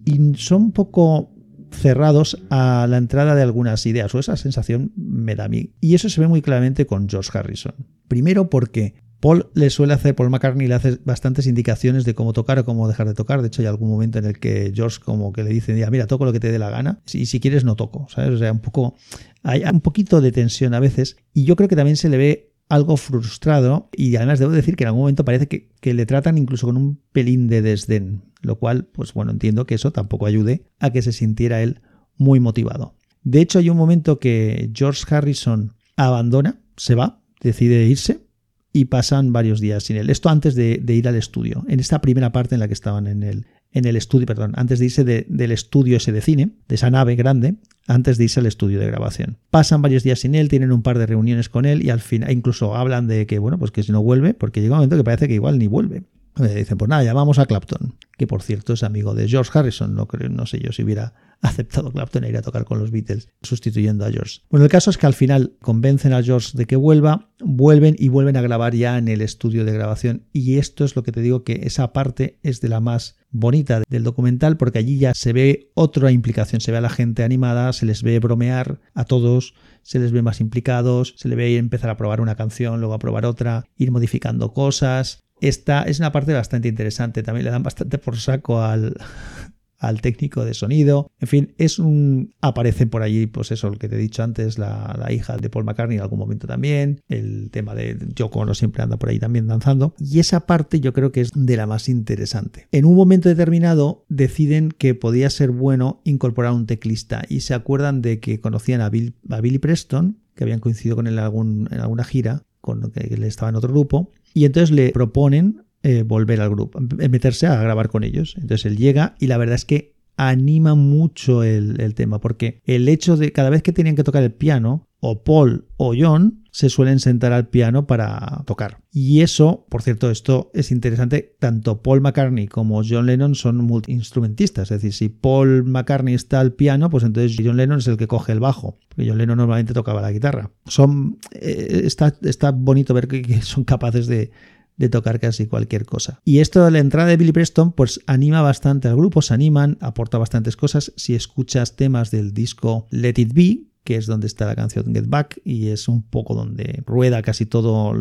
y 0.05 0.35
son 0.35 0.63
un 0.63 0.71
poco 0.71 1.31
cerrados 1.71 2.41
a 2.49 2.87
la 2.89 2.97
entrada 2.97 3.35
de 3.35 3.41
algunas 3.41 3.85
ideas, 3.85 4.13
o 4.15 4.19
esa 4.19 4.37
sensación 4.37 4.93
me 4.95 5.35
da 5.35 5.45
a 5.45 5.49
mí. 5.49 5.73
Y 5.81 5.95
eso 5.95 6.09
se 6.09 6.21
ve 6.21 6.27
muy 6.27 6.41
claramente 6.41 6.85
con 6.85 7.09
George 7.09 7.37
Harrison. 7.37 7.73
Primero 8.07 8.49
porque 8.49 8.95
Paul 9.19 9.49
le 9.55 9.69
suele 9.69 9.93
hacer, 9.93 10.15
Paul 10.15 10.29
McCartney 10.29 10.67
le 10.67 10.75
hace 10.75 10.99
bastantes 11.03 11.47
indicaciones 11.47 12.05
de 12.05 12.13
cómo 12.13 12.33
tocar 12.33 12.59
o 12.59 12.65
cómo 12.65 12.87
dejar 12.87 13.07
de 13.07 13.13
tocar. 13.13 13.41
De 13.41 13.47
hecho, 13.47 13.61
hay 13.61 13.67
algún 13.67 13.89
momento 13.89 14.19
en 14.19 14.25
el 14.25 14.39
que 14.39 14.71
George 14.73 14.99
como 15.03 15.33
que 15.33 15.43
le 15.43 15.49
dice, 15.49 15.73
mira, 15.89 16.07
toco 16.07 16.25
lo 16.25 16.33
que 16.33 16.39
te 16.39 16.51
dé 16.51 16.59
la 16.59 16.69
gana 16.69 17.01
y 17.11 17.25
si 17.25 17.39
quieres 17.39 17.63
no 17.63 17.75
toco, 17.75 18.07
¿sabes? 18.09 18.31
O 18.31 18.37
sea, 18.37 18.51
un 18.51 18.59
poco, 18.59 18.95
hay 19.43 19.63
un 19.63 19.81
poquito 19.81 20.21
de 20.21 20.31
tensión 20.31 20.73
a 20.73 20.79
veces 20.79 21.17
y 21.33 21.45
yo 21.45 21.55
creo 21.55 21.67
que 21.67 21.75
también 21.75 21.97
se 21.97 22.09
le 22.09 22.17
ve 22.17 22.54
algo 22.69 22.97
frustrado 22.97 23.89
y 23.95 24.15
además 24.15 24.39
debo 24.39 24.51
decir 24.51 24.75
que 24.75 24.83
en 24.83 24.89
algún 24.89 25.01
momento 25.01 25.25
parece 25.25 25.47
que, 25.47 25.93
le 25.93 26.05
tratan 26.05 26.37
incluso 26.37 26.65
con 26.65 26.77
un 26.77 26.99
pelín 27.11 27.47
de 27.47 27.61
desdén, 27.61 28.23
lo 28.41 28.57
cual, 28.57 28.85
pues 28.85 29.13
bueno, 29.13 29.31
entiendo 29.31 29.65
que 29.65 29.75
eso 29.75 29.91
tampoco 29.91 30.25
ayude 30.25 30.65
a 30.79 30.89
que 30.91 31.01
se 31.01 31.11
sintiera 31.11 31.61
él 31.61 31.81
muy 32.17 32.39
motivado. 32.39 32.95
De 33.23 33.41
hecho, 33.41 33.59
hay 33.59 33.69
un 33.69 33.77
momento 33.77 34.19
que 34.19 34.71
George 34.73 35.03
Harrison 35.13 35.73
abandona, 35.95 36.59
se 36.75 36.95
va, 36.95 37.21
decide 37.41 37.85
irse 37.85 38.25
y 38.73 38.85
pasan 38.85 39.31
varios 39.31 39.59
días 39.59 39.83
sin 39.83 39.97
él. 39.97 40.09
Esto 40.09 40.29
antes 40.29 40.55
de, 40.55 40.79
de 40.81 40.95
ir 40.95 41.07
al 41.07 41.15
estudio, 41.15 41.63
en 41.67 41.79
esta 41.79 42.01
primera 42.01 42.31
parte 42.31 42.55
en 42.55 42.59
la 42.59 42.67
que 42.67 42.73
estaban 42.73 43.07
en 43.07 43.23
el, 43.23 43.45
en 43.75 43.85
el 43.85 43.95
estudio, 43.97 44.25
perdón, 44.25 44.53
antes 44.55 44.79
de 44.79 44.85
irse 44.85 45.03
del 45.03 45.51
estudio 45.51 45.97
ese 45.97 46.11
de 46.11 46.21
cine, 46.21 46.51
de 46.67 46.75
esa 46.75 46.89
nave 46.89 47.15
grande, 47.15 47.55
antes 47.87 48.17
de 48.17 48.25
irse 48.25 48.39
al 48.39 48.45
estudio 48.45 48.79
de 48.79 48.87
grabación. 48.87 49.37
Pasan 49.49 49.81
varios 49.81 50.03
días 50.03 50.19
sin 50.19 50.35
él, 50.35 50.49
tienen 50.49 50.71
un 50.71 50.81
par 50.81 50.97
de 50.97 51.05
reuniones 51.05 51.49
con 51.49 51.65
él 51.65 51.83
y 51.83 51.89
al 51.89 51.99
final 51.99 52.31
incluso 52.31 52.75
hablan 52.75 53.07
de 53.07 53.25
que, 53.27 53.39
bueno, 53.39 53.57
pues 53.57 53.71
que 53.71 53.83
si 53.83 53.91
no 53.91 54.01
vuelve, 54.01 54.33
porque 54.33 54.61
llega 54.61 54.73
un 54.73 54.79
momento 54.79 54.97
que 54.97 55.03
parece 55.03 55.27
que 55.27 55.35
igual 55.35 55.59
ni 55.59 55.67
vuelve. 55.67 56.03
Dicen, 56.35 56.77
pues 56.77 56.89
nada, 56.89 57.03
llamamos 57.03 57.39
a 57.39 57.45
Clapton, 57.45 57.95
que 58.17 58.27
por 58.27 58.41
cierto 58.41 58.73
es 58.73 58.83
amigo 58.83 59.13
de 59.13 59.27
George 59.27 59.51
Harrison, 59.53 59.95
no, 59.95 60.07
creo, 60.07 60.29
no 60.29 60.45
sé 60.45 60.59
yo 60.59 60.71
si 60.71 60.83
hubiera 60.83 61.13
aceptado 61.41 61.91
Clapton 61.91 62.23
a 62.23 62.29
ir 62.29 62.37
a 62.37 62.41
tocar 62.41 62.65
con 62.65 62.79
los 62.79 62.91
Beatles, 62.91 63.29
sustituyendo 63.41 64.05
a 64.05 64.11
George. 64.11 64.41
Bueno, 64.49 64.65
el 64.65 64.71
caso 64.71 64.89
es 64.89 64.97
que 64.97 65.05
al 65.05 65.13
final 65.13 65.55
convencen 65.61 66.13
a 66.13 66.23
George 66.23 66.57
de 66.57 66.65
que 66.65 66.75
vuelva, 66.75 67.29
vuelven 67.39 67.95
y 67.97 68.09
vuelven 68.09 68.37
a 68.37 68.41
grabar 68.41 68.73
ya 68.73 68.97
en 68.97 69.07
el 69.07 69.21
estudio 69.21 69.65
de 69.65 69.73
grabación. 69.73 70.23
Y 70.33 70.57
esto 70.57 70.85
es 70.85 70.95
lo 70.95 71.03
que 71.03 71.11
te 71.11 71.21
digo 71.21 71.43
que 71.43 71.61
esa 71.63 71.93
parte 71.93 72.39
es 72.41 72.61
de 72.61 72.69
la 72.69 72.79
más 72.79 73.17
bonita 73.31 73.81
del 73.89 74.03
documental 74.03 74.55
porque 74.57 74.79
allí 74.79 74.97
ya 74.97 75.13
se 75.13 75.33
ve 75.33 75.71
otra 75.73 76.11
implicación, 76.11 76.61
se 76.61 76.71
ve 76.71 76.77
a 76.77 76.81
la 76.81 76.89
gente 76.89 77.23
animada, 77.23 77.73
se 77.73 77.85
les 77.85 78.01
ve 78.01 78.19
bromear 78.19 78.79
a 78.93 79.03
todos, 79.03 79.53
se 79.83 79.99
les 79.99 80.11
ve 80.11 80.21
más 80.21 80.39
implicados, 80.39 81.15
se 81.17 81.27
le 81.27 81.35
ve 81.35 81.57
empezar 81.57 81.89
a 81.89 81.97
probar 81.97 82.21
una 82.21 82.35
canción, 82.35 82.79
luego 82.79 82.93
a 82.93 82.99
probar 82.99 83.25
otra, 83.25 83.65
ir 83.77 83.91
modificando 83.91 84.53
cosas. 84.53 85.24
Esta 85.45 85.83
es 85.83 85.99
una 85.99 86.11
parte 86.11 86.33
bastante 86.33 86.67
interesante, 86.67 87.23
también 87.23 87.45
le 87.45 87.51
dan 87.51 87.63
bastante 87.63 87.97
por 87.97 88.17
saco 88.17 88.61
al, 88.61 88.95
al 89.77 90.01
técnico 90.01 90.45
de 90.45 90.53
sonido. 90.53 91.11
En 91.19 91.27
fin, 91.27 91.53
es 91.57 91.79
un. 91.79 92.33
Aparece 92.41 92.87
por 92.87 93.03
allí, 93.03 93.27
pues 93.27 93.51
eso, 93.51 93.69
lo 93.69 93.77
que 93.77 93.87
te 93.87 93.95
he 93.95 93.99
dicho 93.99 94.23
antes, 94.23 94.57
la, 94.57 95.07
hija 95.11 95.37
de 95.37 95.49
Paul 95.49 95.65
McCartney 95.65 95.97
en 95.97 96.03
algún 96.03 96.19
momento 96.19 96.47
también. 96.47 97.01
El 97.07 97.49
tema 97.51 97.75
de 97.75 97.97
Yoko 98.15 98.39
Ono 98.39 98.53
siempre 98.53 98.83
anda 98.83 98.97
por 98.97 99.09
ahí 99.09 99.19
también 99.19 99.47
danzando. 99.47 99.93
Y 99.99 100.19
esa 100.19 100.45
parte 100.45 100.79
yo 100.79 100.93
creo 100.93 101.11
que 101.11 101.21
es 101.21 101.31
de 101.33 101.57
la 101.57 101.67
más 101.67 101.89
interesante. 101.89 102.67
En 102.71 102.85
un 102.85 102.95
momento 102.95 103.29
determinado 103.29 104.05
deciden 104.09 104.69
que 104.71 104.95
podía 104.95 105.29
ser 105.29 105.51
bueno 105.51 106.01
incorporar 106.03 106.53
un 106.53 106.65
teclista 106.65 107.23
y 107.29 107.41
se 107.41 107.53
acuerdan 107.53 108.01
de 108.01 108.19
que 108.19 108.39
conocían 108.39 108.81
a, 108.81 108.89
Bill, 108.89 109.15
a 109.29 109.41
Billy 109.41 109.59
Preston, 109.59 110.17
que 110.35 110.43
habían 110.43 110.59
coincidido 110.59 110.95
con 110.95 111.07
él 111.07 111.17
en, 111.17 111.79
alguna 111.79 112.03
gira, 112.03 112.43
con 112.61 112.91
que 112.91 113.13
él 113.13 113.23
estaba 113.23 113.49
en 113.49 113.55
otro 113.55 113.71
grupo. 113.71 114.11
Y 114.35 114.43
entonces 114.43 114.69
le 114.69 114.91
proponen 114.91 115.63
eh, 115.81 116.03
volver 116.03 116.41
al 116.41 116.49
grupo, 116.49 116.77
meterse 116.81 117.47
a 117.47 117.55
grabar 117.61 117.87
con 117.87 118.03
ellos. 118.03 118.35
Entonces 118.37 118.65
él 118.65 118.75
llega 118.75 119.15
y 119.17 119.27
la 119.27 119.37
verdad 119.37 119.55
es 119.55 119.63
que 119.63 119.94
anima 120.17 120.75
mucho 120.75 121.43
el, 121.43 121.93
tema, 121.95 122.19
porque 122.19 122.61
el 122.65 122.87
hecho 122.87 123.17
de 123.17 123.31
cada 123.31 123.49
vez 123.49 123.63
que 123.63 123.73
tienen 123.73 123.95
que 123.95 124.03
tocar 124.03 124.23
el 124.23 124.33
piano, 124.33 124.87
o 124.99 125.23
Paul 125.23 125.67
o 125.77 125.93
John 125.95 126.45
se 126.51 126.69
suelen 126.69 126.99
sentar 126.99 127.31
al 127.33 127.49
piano 127.49 127.85
para 127.85 128.43
tocar. 128.45 128.79
Y 128.91 129.21
eso, 129.21 129.67
por 129.69 129.83
cierto, 129.83 130.09
esto 130.09 130.49
es 130.53 130.71
interesante, 130.71 131.35
tanto 131.37 131.83
Paul 131.83 132.01
McCartney 132.01 132.47
como 132.47 132.81
John 132.87 133.05
Lennon 133.05 133.35
son 133.35 133.57
multiinstrumentistas, 133.57 134.71
es 134.71 134.81
decir, 134.81 134.93
si 134.93 135.09
Paul 135.09 135.65
McCartney 135.65 136.13
está 136.15 136.39
al 136.39 136.53
piano, 136.53 136.89
pues 136.89 137.03
entonces 137.03 137.37
John 137.43 137.57
Lennon 137.57 137.79
es 137.79 137.87
el 137.87 137.97
que 137.97 138.07
coge 138.07 138.31
el 138.31 138.39
bajo, 138.39 138.79
porque 138.89 139.07
John 139.07 139.17
Lennon 139.17 139.37
normalmente 139.37 139.73
tocaba 139.73 140.01
la 140.01 140.11
guitarra. 140.11 140.51
Son, 140.65 141.19
eh, 141.33 141.81
está, 141.83 142.15
está 142.21 142.51
bonito 142.51 142.93
ver 142.93 143.07
que 143.07 143.41
son 143.41 143.63
capaces 143.65 144.07
de, 144.07 144.31
de 144.77 144.89
tocar 144.89 145.19
casi 145.19 145.47
cualquier 145.47 145.85
cosa. 145.85 146.19
Y 146.23 146.39
esto 146.39 146.63
de 146.65 146.71
la 146.71 146.79
entrada 146.79 147.09
de 147.09 147.17
Billy 147.17 147.31
Preston 147.31 147.71
pues 147.71 148.01
anima 148.07 148.41
bastante 148.41 148.87
al 148.87 148.95
grupo, 148.95 149.21
se 149.21 149.33
animan, 149.33 149.77
aporta 149.81 150.17
bastantes 150.17 150.57
cosas. 150.57 150.93
Si 150.95 151.15
escuchas 151.15 151.75
temas 151.75 152.11
del 152.11 152.33
disco 152.33 152.87
Let 152.91 153.15
It 153.17 153.33
Be, 153.33 153.63
que 153.83 153.95
es 153.95 154.07
donde 154.07 154.27
está 154.27 154.45
la 154.45 154.55
canción 154.55 154.93
Get 154.93 155.07
Back 155.07 155.39
y 155.45 155.67
es 155.67 155.87
un 155.87 156.01
poco 156.01 156.33
donde 156.33 156.83
rueda 156.85 157.21
casi 157.21 157.45
todo 157.45 157.93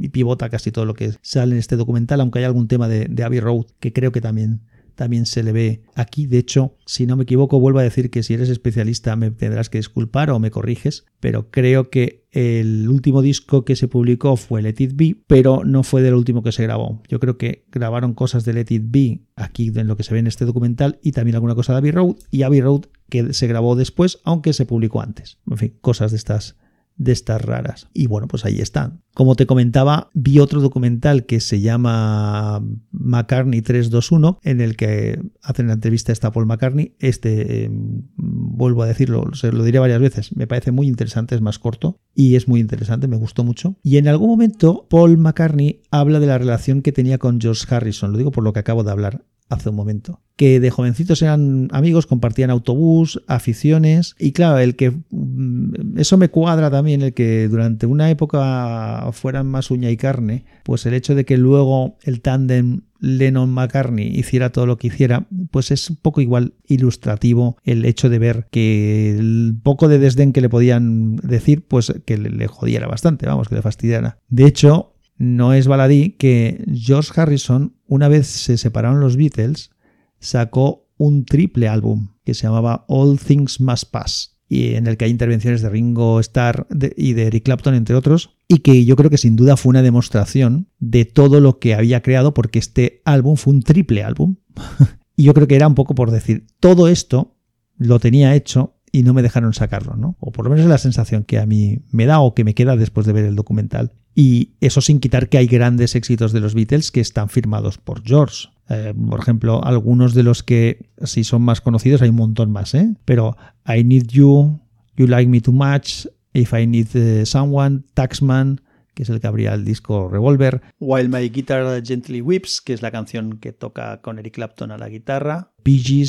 y 0.00 0.08
pivota 0.08 0.50
casi 0.50 0.72
todo 0.72 0.84
lo 0.84 0.94
que 0.94 1.14
sale 1.22 1.52
en 1.52 1.58
este 1.58 1.76
documental, 1.76 2.20
aunque 2.20 2.40
hay 2.40 2.44
algún 2.44 2.68
tema 2.68 2.88
de, 2.88 3.06
de 3.06 3.22
Abbey 3.22 3.40
Road 3.40 3.66
que 3.78 3.92
creo 3.92 4.12
que 4.12 4.20
también 4.20 4.62
también 5.00 5.24
se 5.24 5.42
le 5.42 5.52
ve 5.52 5.82
aquí. 5.94 6.26
De 6.26 6.36
hecho, 6.36 6.76
si 6.84 7.06
no 7.06 7.16
me 7.16 7.22
equivoco, 7.22 7.58
vuelvo 7.58 7.78
a 7.78 7.82
decir 7.82 8.10
que 8.10 8.22
si 8.22 8.34
eres 8.34 8.50
especialista 8.50 9.16
me 9.16 9.30
tendrás 9.30 9.70
que 9.70 9.78
disculpar 9.78 10.30
o 10.30 10.38
me 10.38 10.50
corriges, 10.50 11.06
pero 11.20 11.50
creo 11.50 11.88
que 11.88 12.19
el 12.32 12.88
último 12.88 13.22
disco 13.22 13.64
que 13.64 13.76
se 13.76 13.88
publicó 13.88 14.36
fue 14.36 14.62
Let 14.62 14.76
It 14.78 14.92
Be, 14.94 15.16
pero 15.26 15.64
no 15.64 15.82
fue 15.82 16.02
del 16.02 16.14
último 16.14 16.42
que 16.42 16.52
se 16.52 16.62
grabó. 16.62 17.02
Yo 17.08 17.18
creo 17.18 17.36
que 17.36 17.64
grabaron 17.72 18.14
cosas 18.14 18.44
de 18.44 18.52
Let 18.52 18.66
It 18.70 18.84
Be 18.86 19.22
aquí 19.34 19.72
en 19.74 19.88
lo 19.88 19.96
que 19.96 20.04
se 20.04 20.14
ve 20.14 20.20
en 20.20 20.26
este 20.26 20.44
documental 20.44 20.98
y 21.02 21.12
también 21.12 21.34
alguna 21.34 21.54
cosa 21.54 21.72
de 21.72 21.78
Abbey 21.78 21.90
Road 21.90 22.16
y 22.30 22.42
Abbey 22.42 22.60
Road 22.60 22.82
que 23.08 23.32
se 23.34 23.46
grabó 23.46 23.74
después, 23.74 24.20
aunque 24.24 24.52
se 24.52 24.66
publicó 24.66 25.00
antes. 25.00 25.38
En 25.50 25.56
fin, 25.56 25.74
cosas 25.80 26.12
de 26.12 26.18
estas 26.18 26.56
de 26.96 27.12
estas 27.12 27.42
raras. 27.42 27.88
Y 27.94 28.06
bueno, 28.06 28.28
pues 28.28 28.44
ahí 28.44 28.60
están. 28.60 29.02
Como 29.14 29.34
te 29.34 29.46
comentaba, 29.46 30.10
vi 30.14 30.38
otro 30.38 30.60
documental 30.60 31.26
que 31.26 31.40
se 31.40 31.60
llama 31.60 32.62
McCartney 32.92 33.62
321, 33.62 34.38
en 34.42 34.60
el 34.60 34.76
que 34.76 35.20
hacen 35.42 35.66
la 35.66 35.74
entrevista 35.74 36.12
a 36.22 36.32
Paul 36.32 36.46
McCartney. 36.46 36.94
Este, 36.98 37.64
em, 37.64 38.02
vuelvo 38.16 38.82
a 38.82 38.86
decirlo, 38.86 39.32
se 39.32 39.52
lo 39.52 39.64
diré 39.64 39.78
varias 39.78 40.00
veces, 40.00 40.36
me 40.36 40.46
parece 40.46 40.72
muy 40.72 40.86
interesante, 40.86 41.34
es 41.34 41.40
más 41.40 41.58
corto 41.58 42.00
y 42.14 42.36
es 42.36 42.48
muy 42.48 42.60
interesante, 42.60 43.08
me 43.08 43.16
gustó 43.16 43.44
mucho. 43.44 43.76
Y 43.82 43.96
en 43.96 44.08
algún 44.08 44.28
momento 44.28 44.86
Paul 44.88 45.16
McCartney 45.18 45.82
habla 45.90 46.20
de 46.20 46.26
la 46.26 46.38
relación 46.38 46.82
que 46.82 46.92
tenía 46.92 47.18
con 47.18 47.40
George 47.40 47.66
Harrison, 47.74 48.12
lo 48.12 48.18
digo 48.18 48.30
por 48.30 48.44
lo 48.44 48.52
que 48.52 48.60
acabo 48.60 48.84
de 48.84 48.90
hablar 48.90 49.24
hace 49.50 49.68
un 49.68 49.76
momento. 49.76 50.20
Que 50.36 50.58
de 50.58 50.70
jovencitos 50.70 51.20
eran 51.20 51.68
amigos, 51.72 52.06
compartían 52.06 52.50
autobús, 52.50 53.22
aficiones. 53.26 54.14
Y 54.18 54.32
claro, 54.32 54.58
el 54.58 54.76
que. 54.76 54.92
Mm, 55.10 55.98
eso 55.98 56.16
me 56.16 56.30
cuadra 56.30 56.70
también, 56.70 57.02
el 57.02 57.12
que 57.12 57.48
durante 57.48 57.84
una 57.84 58.08
época 58.10 59.10
fueran 59.12 59.46
más 59.48 59.70
uña 59.70 59.90
y 59.90 59.98
carne, 59.98 60.46
pues 60.64 60.86
el 60.86 60.94
hecho 60.94 61.14
de 61.14 61.26
que 61.26 61.36
luego 61.36 61.98
el 62.02 62.22
tándem 62.22 62.82
Lennon-McCartney 63.00 64.06
hiciera 64.18 64.50
todo 64.50 64.66
lo 64.66 64.76
que 64.76 64.86
hiciera, 64.86 65.26
pues 65.50 65.70
es 65.70 65.90
un 65.90 65.96
poco 65.96 66.20
igual 66.20 66.54
ilustrativo 66.66 67.56
el 67.64 67.84
hecho 67.84 68.08
de 68.08 68.18
ver 68.18 68.46
que 68.50 69.16
el 69.18 69.56
poco 69.62 69.88
de 69.88 69.98
desdén 69.98 70.32
que 70.32 70.40
le 70.40 70.48
podían 70.48 71.16
decir, 71.16 71.66
pues 71.66 71.92
que 72.04 72.18
le, 72.18 72.30
le 72.30 72.46
jodiera 72.46 72.86
bastante, 72.86 73.26
vamos, 73.26 73.48
que 73.48 73.56
le 73.56 73.62
fastidiara. 73.62 74.18
De 74.28 74.46
hecho, 74.46 74.89
no 75.20 75.52
es 75.52 75.68
baladí 75.68 76.12
que 76.12 76.64
George 76.72 77.12
Harrison, 77.14 77.74
una 77.86 78.08
vez 78.08 78.26
se 78.26 78.56
separaron 78.56 79.00
los 79.00 79.18
Beatles, 79.18 79.70
sacó 80.18 80.88
un 80.96 81.26
triple 81.26 81.68
álbum 81.68 82.14
que 82.24 82.32
se 82.32 82.44
llamaba 82.44 82.86
All 82.88 83.18
Things 83.18 83.60
Must 83.60 83.90
Pass 83.90 84.38
y 84.48 84.76
en 84.76 84.86
el 84.86 84.96
que 84.96 85.04
hay 85.04 85.10
intervenciones 85.10 85.60
de 85.60 85.68
Ringo 85.68 86.20
Starr 86.20 86.66
y 86.96 87.12
de 87.12 87.26
Eric 87.26 87.44
Clapton, 87.44 87.74
entre 87.74 87.96
otros, 87.96 88.30
y 88.48 88.60
que 88.60 88.86
yo 88.86 88.96
creo 88.96 89.10
que 89.10 89.18
sin 89.18 89.36
duda 89.36 89.58
fue 89.58 89.68
una 89.68 89.82
demostración 89.82 90.68
de 90.78 91.04
todo 91.04 91.40
lo 91.40 91.58
que 91.58 91.74
había 91.74 92.00
creado, 92.00 92.32
porque 92.32 92.58
este 92.58 93.02
álbum 93.04 93.36
fue 93.36 93.52
un 93.52 93.62
triple 93.62 94.02
álbum. 94.02 94.36
y 95.16 95.24
yo 95.24 95.34
creo 95.34 95.46
que 95.46 95.56
era 95.56 95.68
un 95.68 95.74
poco 95.74 95.94
por 95.94 96.10
decir, 96.10 96.46
todo 96.60 96.88
esto 96.88 97.36
lo 97.76 98.00
tenía 98.00 98.34
hecho 98.34 98.74
y 98.90 99.02
no 99.02 99.12
me 99.12 99.22
dejaron 99.22 99.52
sacarlo, 99.52 99.96
¿no? 99.96 100.16
O 100.18 100.32
por 100.32 100.46
lo 100.46 100.50
menos 100.50 100.64
es 100.64 100.70
la 100.70 100.78
sensación 100.78 101.24
que 101.24 101.38
a 101.38 101.44
mí 101.44 101.82
me 101.92 102.06
da 102.06 102.20
o 102.20 102.34
que 102.34 102.44
me 102.44 102.54
queda 102.54 102.76
después 102.76 103.06
de 103.06 103.12
ver 103.12 103.26
el 103.26 103.36
documental. 103.36 103.92
Y 104.14 104.50
eso 104.60 104.80
sin 104.80 105.00
quitar 105.00 105.28
que 105.28 105.38
hay 105.38 105.46
grandes 105.46 105.94
éxitos 105.94 106.32
de 106.32 106.40
los 106.40 106.54
Beatles 106.54 106.90
que 106.90 107.00
están 107.00 107.28
firmados 107.28 107.78
por 107.78 108.02
George. 108.02 108.48
Eh, 108.68 108.94
por 109.08 109.20
ejemplo, 109.20 109.64
algunos 109.64 110.14
de 110.14 110.22
los 110.22 110.42
que 110.42 110.90
sí 111.04 111.24
son 111.24 111.42
más 111.42 111.60
conocidos, 111.60 112.02
hay 112.02 112.10
un 112.10 112.16
montón 112.16 112.50
más, 112.50 112.74
¿eh? 112.74 112.94
Pero 113.04 113.36
I 113.66 113.82
Need 113.84 114.08
You, 114.08 114.60
You 114.96 115.06
Like 115.06 115.28
Me 115.28 115.40
Too 115.40 115.52
Much, 115.52 116.06
If 116.32 116.52
I 116.52 116.66
Need 116.66 116.88
eh, 116.94 117.26
Someone, 117.26 117.82
Taxman, 117.94 118.60
que 118.94 119.02
es 119.02 119.08
el 119.08 119.20
que 119.20 119.26
abría 119.26 119.54
el 119.54 119.64
disco 119.64 120.08
Revolver, 120.08 120.60
While 120.78 121.08
My 121.08 121.28
Guitar 121.30 121.82
Gently 121.84 122.20
Whips, 122.20 122.60
que 122.60 122.72
es 122.72 122.82
la 122.82 122.90
canción 122.90 123.38
que 123.38 123.52
toca 123.52 124.00
con 124.02 124.18
Eric 124.18 124.34
Clapton 124.34 124.70
a 124.70 124.78
la 124.78 124.88
guitarra, 124.88 125.52
Bee 125.64 126.04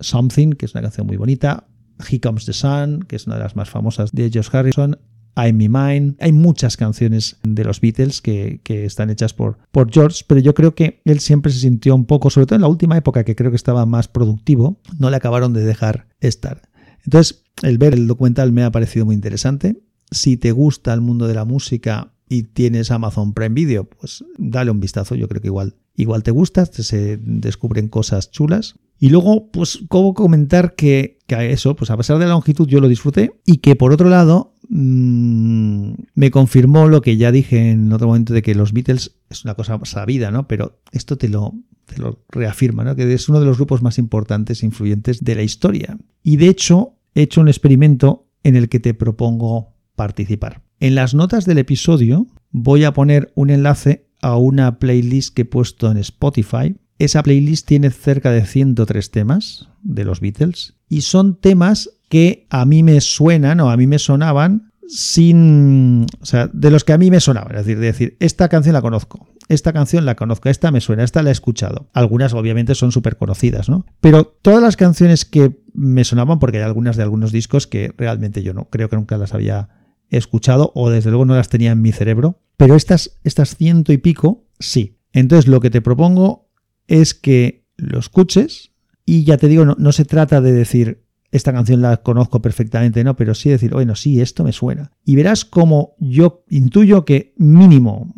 Something, 0.00 0.52
que 0.52 0.66
es 0.66 0.74
una 0.74 0.82
canción 0.82 1.06
muy 1.06 1.16
bonita, 1.16 1.66
He 2.08 2.20
Comes 2.20 2.46
the 2.46 2.52
Sun, 2.52 3.04
que 3.04 3.16
es 3.16 3.26
una 3.26 3.36
de 3.36 3.42
las 3.42 3.56
más 3.56 3.68
famosas 3.68 4.12
de 4.12 4.30
George 4.30 4.56
Harrison, 4.56 4.98
I'm 5.38 5.56
Me 5.56 5.68
Mine. 5.68 6.16
Hay 6.18 6.32
muchas 6.32 6.76
canciones 6.76 7.36
de 7.44 7.64
los 7.64 7.80
Beatles 7.80 8.20
que, 8.20 8.60
están 8.66 9.10
hechas 9.10 9.32
por, 9.32 9.58
por 9.70 9.92
George, 9.92 10.24
pero 10.26 10.40
yo 10.40 10.52
creo 10.54 10.74
que 10.74 11.00
él 11.04 11.20
siempre 11.20 11.52
se 11.52 11.60
sintió 11.60 11.94
un 11.94 12.06
poco, 12.06 12.28
sobre 12.28 12.46
todo 12.46 12.56
en 12.56 12.62
la 12.62 12.68
última 12.68 12.96
época 12.96 13.24
que 13.24 13.36
creo 13.36 13.50
que 13.50 13.56
estaba 13.56 13.86
más 13.86 14.08
productivo, 14.08 14.80
no 14.98 15.10
le 15.10 15.16
acabaron 15.16 15.52
de 15.52 15.64
dejar 15.64 16.08
estar. 16.20 16.68
Entonces, 17.04 17.44
el 17.62 17.78
ver 17.78 17.94
el 17.94 18.08
documental 18.08 18.52
me 18.52 18.64
ha 18.64 18.72
parecido 18.72 19.06
muy 19.06 19.14
interesante. 19.14 19.80
Si 20.10 20.36
te 20.36 20.52
gusta 20.52 20.92
el 20.92 21.00
mundo 21.00 21.28
de 21.28 21.34
la 21.34 21.44
música 21.44 22.12
y 22.28 22.42
tienes 22.44 22.90
Amazon 22.90 23.32
Prime 23.32 23.54
Video, 23.54 23.84
pues 23.84 24.24
dale 24.36 24.70
un 24.70 24.80
vistazo, 24.80 25.14
yo 25.14 25.28
creo 25.28 25.40
que 25.40 25.48
igual, 25.48 25.76
igual 25.94 26.22
te 26.22 26.30
gusta, 26.32 26.66
se 26.66 27.18
descubren 27.18 27.88
cosas 27.88 28.30
chulas. 28.30 28.74
Y 28.98 29.10
luego, 29.10 29.50
pues, 29.52 29.84
como 29.88 30.12
comentar 30.12 30.74
que, 30.74 31.18
que 31.26 31.52
eso, 31.52 31.76
pues 31.76 31.90
a 31.90 31.96
pesar 31.96 32.18
de 32.18 32.24
la 32.24 32.32
longitud 32.32 32.66
yo 32.66 32.80
lo 32.80 32.88
disfruté 32.88 33.30
y 33.46 33.58
que 33.58 33.76
por 33.76 33.92
otro 33.92 34.08
lado 34.08 34.54
mmm, 34.68 35.92
me 36.14 36.30
confirmó 36.30 36.88
lo 36.88 37.02
que 37.02 37.16
ya 37.16 37.32
dije 37.32 37.70
en 37.70 37.92
otro 37.92 38.08
momento 38.08 38.32
de 38.32 38.42
que 38.42 38.54
los 38.54 38.72
Beatles 38.72 39.16
es 39.30 39.44
una 39.44 39.54
cosa 39.54 39.78
sabida, 39.84 40.30
¿no? 40.30 40.48
Pero 40.48 40.80
esto 40.92 41.18
te 41.18 41.28
lo, 41.28 41.54
te 41.86 41.98
lo 41.98 42.24
reafirma, 42.28 42.84
¿no? 42.84 42.96
Que 42.96 43.12
es 43.12 43.28
uno 43.28 43.40
de 43.40 43.46
los 43.46 43.56
grupos 43.56 43.82
más 43.82 43.98
importantes 43.98 44.62
e 44.62 44.66
influyentes 44.66 45.24
de 45.24 45.34
la 45.34 45.42
historia. 45.42 45.98
Y 46.22 46.36
de 46.36 46.48
hecho, 46.48 46.94
he 47.14 47.22
hecho 47.22 47.40
un 47.40 47.48
experimento 47.48 48.28
en 48.42 48.56
el 48.56 48.68
que 48.68 48.80
te 48.80 48.94
propongo 48.94 49.74
participar. 49.96 50.62
En 50.80 50.94
las 50.94 51.14
notas 51.14 51.44
del 51.44 51.58
episodio 51.58 52.26
voy 52.50 52.84
a 52.84 52.92
poner 52.92 53.32
un 53.34 53.50
enlace 53.50 54.06
a 54.22 54.36
una 54.36 54.78
playlist 54.78 55.34
que 55.34 55.42
he 55.42 55.44
puesto 55.44 55.90
en 55.90 55.98
Spotify 55.98 56.76
esa 56.98 57.22
playlist 57.22 57.66
tiene 57.66 57.90
cerca 57.90 58.32
de 58.32 58.44
103 58.44 59.10
temas 59.10 59.68
de 59.82 60.04
los 60.04 60.20
Beatles 60.20 60.74
y 60.88 61.02
son 61.02 61.36
temas 61.36 61.90
que 62.08 62.46
a 62.50 62.64
mí 62.64 62.82
me 62.82 63.00
suenan 63.00 63.60
o 63.60 63.70
a 63.70 63.76
mí 63.76 63.86
me 63.86 63.98
sonaban 63.98 64.72
sin, 64.88 66.06
o 66.20 66.26
sea, 66.26 66.48
de 66.52 66.70
los 66.70 66.84
que 66.84 66.94
a 66.94 66.98
mí 66.98 67.10
me 67.10 67.20
sonaban, 67.20 67.54
es 67.56 67.66
decir, 67.66 67.78
de 67.78 67.86
decir, 67.86 68.16
esta 68.20 68.48
canción 68.48 68.72
la 68.72 68.80
conozco, 68.80 69.28
esta 69.48 69.72
canción 69.72 70.06
la 70.06 70.16
conozco, 70.16 70.48
esta 70.48 70.70
me 70.70 70.80
suena, 70.80 71.04
esta 71.04 71.22
la 71.22 71.28
he 71.28 71.32
escuchado. 71.32 71.88
Algunas 71.92 72.32
obviamente 72.32 72.74
son 72.74 72.92
súper 72.92 73.16
conocidas, 73.16 73.68
¿no? 73.68 73.84
Pero 74.00 74.24
todas 74.24 74.62
las 74.62 74.76
canciones 74.76 75.24
que 75.24 75.60
me 75.74 76.04
sonaban, 76.04 76.38
porque 76.38 76.58
hay 76.58 76.64
algunas 76.64 76.96
de 76.96 77.02
algunos 77.02 77.32
discos 77.32 77.66
que 77.66 77.92
realmente 77.96 78.42
yo 78.42 78.54
no, 78.54 78.68
creo 78.70 78.88
que 78.88 78.96
nunca 78.96 79.18
las 79.18 79.34
había 79.34 79.68
escuchado 80.10 80.72
o 80.74 80.90
desde 80.90 81.10
luego 81.10 81.26
no 81.26 81.34
las 81.34 81.48
tenía 81.48 81.72
en 81.72 81.82
mi 81.82 81.92
cerebro, 81.92 82.40
pero 82.56 82.74
estas, 82.74 83.18
estas 83.24 83.56
ciento 83.56 83.92
y 83.92 83.98
pico, 83.98 84.46
sí. 84.58 84.98
Entonces 85.12 85.48
lo 85.48 85.60
que 85.60 85.70
te 85.70 85.82
propongo 85.82 86.50
es 86.86 87.14
que 87.14 87.66
lo 87.76 87.98
escuches 87.98 88.72
y 89.04 89.24
ya 89.24 89.38
te 89.38 89.48
digo, 89.48 89.64
no, 89.64 89.92
se 89.92 90.04
trata 90.04 90.40
de 90.40 90.52
decir, 90.52 91.06
esta 91.30 91.52
canción 91.52 91.82
la 91.82 91.98
conozco 91.98 92.40
perfectamente, 92.40 93.04
no, 93.04 93.16
pero 93.16 93.34
sí 93.34 93.50
decir, 93.50 93.72
bueno, 93.72 93.94
sí, 93.94 94.20
esto 94.20 94.44
me 94.44 94.52
suena. 94.52 94.92
Y 95.04 95.16
verás 95.16 95.44
como 95.44 95.94
yo 95.98 96.44
intuyo 96.48 97.04
que 97.04 97.34
mínimo 97.36 98.14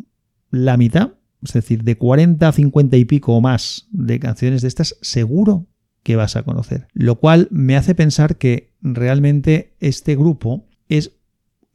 la 0.49 0.77
mitad, 0.77 1.13
es 1.43 1.53
decir, 1.53 1.83
de 1.83 1.97
40 1.97 2.51
50 2.51 2.97
y 2.97 3.05
pico 3.05 3.33
o 3.35 3.41
más 3.41 3.87
de 3.91 4.19
canciones 4.19 4.61
de 4.61 4.67
estas, 4.67 4.97
seguro 5.01 5.67
que 6.03 6.15
vas 6.15 6.35
a 6.35 6.43
conocer. 6.43 6.87
Lo 6.93 7.19
cual 7.19 7.47
me 7.51 7.75
hace 7.75 7.95
pensar 7.95 8.37
que 8.37 8.73
realmente 8.81 9.75
este 9.79 10.15
grupo 10.15 10.67
es 10.87 11.11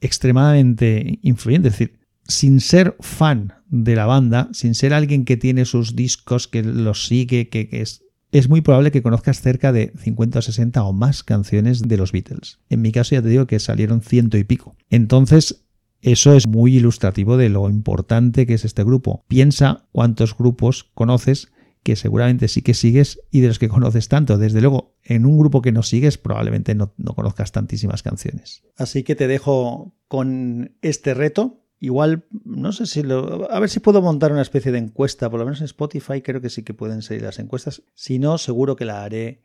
extremadamente 0.01 1.19
influyente. 1.21 1.69
Es 1.69 1.73
decir, 1.75 1.99
sin 2.27 2.59
ser 2.59 2.95
fan 2.99 3.53
de 3.69 3.95
la 3.95 4.05
banda, 4.05 4.49
sin 4.53 4.75
ser 4.75 4.93
alguien 4.93 5.25
que 5.25 5.37
tiene 5.37 5.65
sus 5.65 5.95
discos, 5.95 6.47
que 6.47 6.63
los 6.63 7.07
sigue, 7.07 7.49
que, 7.49 7.69
es, 7.71 8.03
es 8.31 8.49
muy 8.49 8.61
probable 8.61 8.91
que 8.91 9.01
conozcas 9.01 9.41
cerca 9.41 9.71
de 9.71 9.93
50 9.97 10.39
o 10.39 10.41
60 10.41 10.83
o 10.83 10.93
más 10.93 11.23
canciones 11.23 11.81
de 11.81 11.97
los 11.97 12.11
Beatles. 12.11 12.59
En 12.69 12.81
mi 12.81 12.91
caso 12.91 13.15
ya 13.15 13.21
te 13.21 13.29
digo 13.29 13.47
que 13.47 13.59
salieron 13.59 14.01
ciento 14.01 14.37
y 14.37 14.43
pico. 14.43 14.75
Entonces, 14.89 15.65
eso 16.01 16.33
es 16.33 16.47
muy 16.47 16.75
ilustrativo 16.75 17.37
de 17.37 17.49
lo 17.49 17.69
importante 17.69 18.45
que 18.45 18.53
es 18.53 18.65
este 18.65 18.83
grupo. 18.83 19.23
Piensa 19.27 19.87
cuántos 19.91 20.37
grupos 20.37 20.89
conoces 20.93 21.51
que 21.83 21.95
seguramente 21.95 22.49
sí 22.49 22.61
que 22.61 22.73
sigues 22.73 23.21
y 23.31 23.39
de 23.39 23.47
los 23.47 23.59
que 23.59 23.69
conoces 23.69 24.09
tanto. 24.09 24.37
Desde 24.37 24.59
luego, 24.59 24.97
en 25.03 25.25
un 25.25 25.37
grupo 25.37 25.61
que 25.61 25.71
no 25.71 25.83
sigues 25.83 26.17
probablemente 26.17 26.75
no, 26.75 26.93
no 26.97 27.13
conozcas 27.13 27.53
tantísimas 27.53 28.03
canciones. 28.03 28.63
Así 28.75 29.03
que 29.03 29.15
te 29.15 29.27
dejo 29.27 29.95
con 30.09 30.75
este 30.81 31.13
reto 31.13 31.63
Igual, 31.79 32.25
no 32.43 32.71
sé 32.71 32.87
si 32.87 33.03
lo. 33.03 33.51
A 33.51 33.59
ver 33.59 33.69
si 33.69 33.79
puedo 33.79 34.01
montar 34.01 34.31
una 34.31 34.41
especie 34.41 34.71
de 34.71 34.79
encuesta, 34.79 35.29
por 35.29 35.39
lo 35.39 35.45
menos 35.45 35.59
en 35.59 35.65
Spotify 35.65 36.21
creo 36.21 36.41
que 36.41 36.49
sí 36.49 36.63
que 36.63 36.73
pueden 36.73 37.01
salir 37.01 37.21
las 37.21 37.37
encuestas. 37.39 37.83
Si 37.93 38.17
no, 38.17 38.37
seguro 38.37 38.75
que 38.75 38.85
la 38.85 39.03
haré 39.03 39.41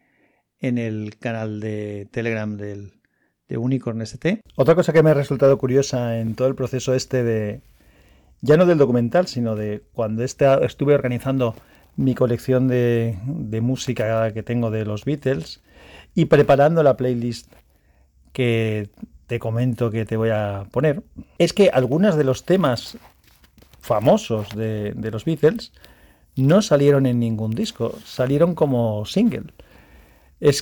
en 0.58 0.78
el 0.78 1.18
canal 1.18 1.60
de 1.60 2.08
Telegram 2.10 2.56
del, 2.56 2.94
de 3.48 3.58
Unicorn 3.58 4.00
ST. 4.00 4.40
Otra 4.56 4.74
cosa 4.74 4.94
que 4.94 5.02
me 5.02 5.10
ha 5.10 5.14
resultado 5.14 5.58
curiosa 5.58 6.18
en 6.18 6.34
todo 6.34 6.48
el 6.48 6.54
proceso 6.54 6.94
este 6.94 7.22
de. 7.22 7.60
Ya 8.40 8.56
no 8.56 8.66
del 8.66 8.78
documental, 8.78 9.26
sino 9.26 9.54
de 9.54 9.82
cuando 9.92 10.24
este, 10.24 10.46
estuve 10.64 10.94
organizando 10.94 11.54
mi 11.96 12.14
colección 12.14 12.66
de, 12.66 13.18
de 13.26 13.60
música 13.60 14.32
que 14.32 14.42
tengo 14.42 14.70
de 14.70 14.86
los 14.86 15.04
Beatles 15.04 15.62
y 16.14 16.24
preparando 16.24 16.82
la 16.82 16.96
playlist 16.96 17.52
que 18.32 18.90
te 19.32 19.38
comento 19.38 19.90
que 19.90 20.04
te 20.04 20.18
voy 20.18 20.28
a 20.28 20.66
poner, 20.70 21.02
es 21.38 21.54
que 21.54 21.70
algunos 21.70 22.16
de 22.16 22.24
los 22.24 22.44
temas 22.44 22.98
famosos 23.80 24.54
de, 24.54 24.92
los 25.10 25.24
Beatles 25.24 25.72
no 26.36 26.60
salieron 26.60 27.06
en 27.06 27.18
ningún 27.18 27.52
disco, 27.52 27.98
salieron 28.04 28.54
como 28.54 29.06
single. 29.06 29.54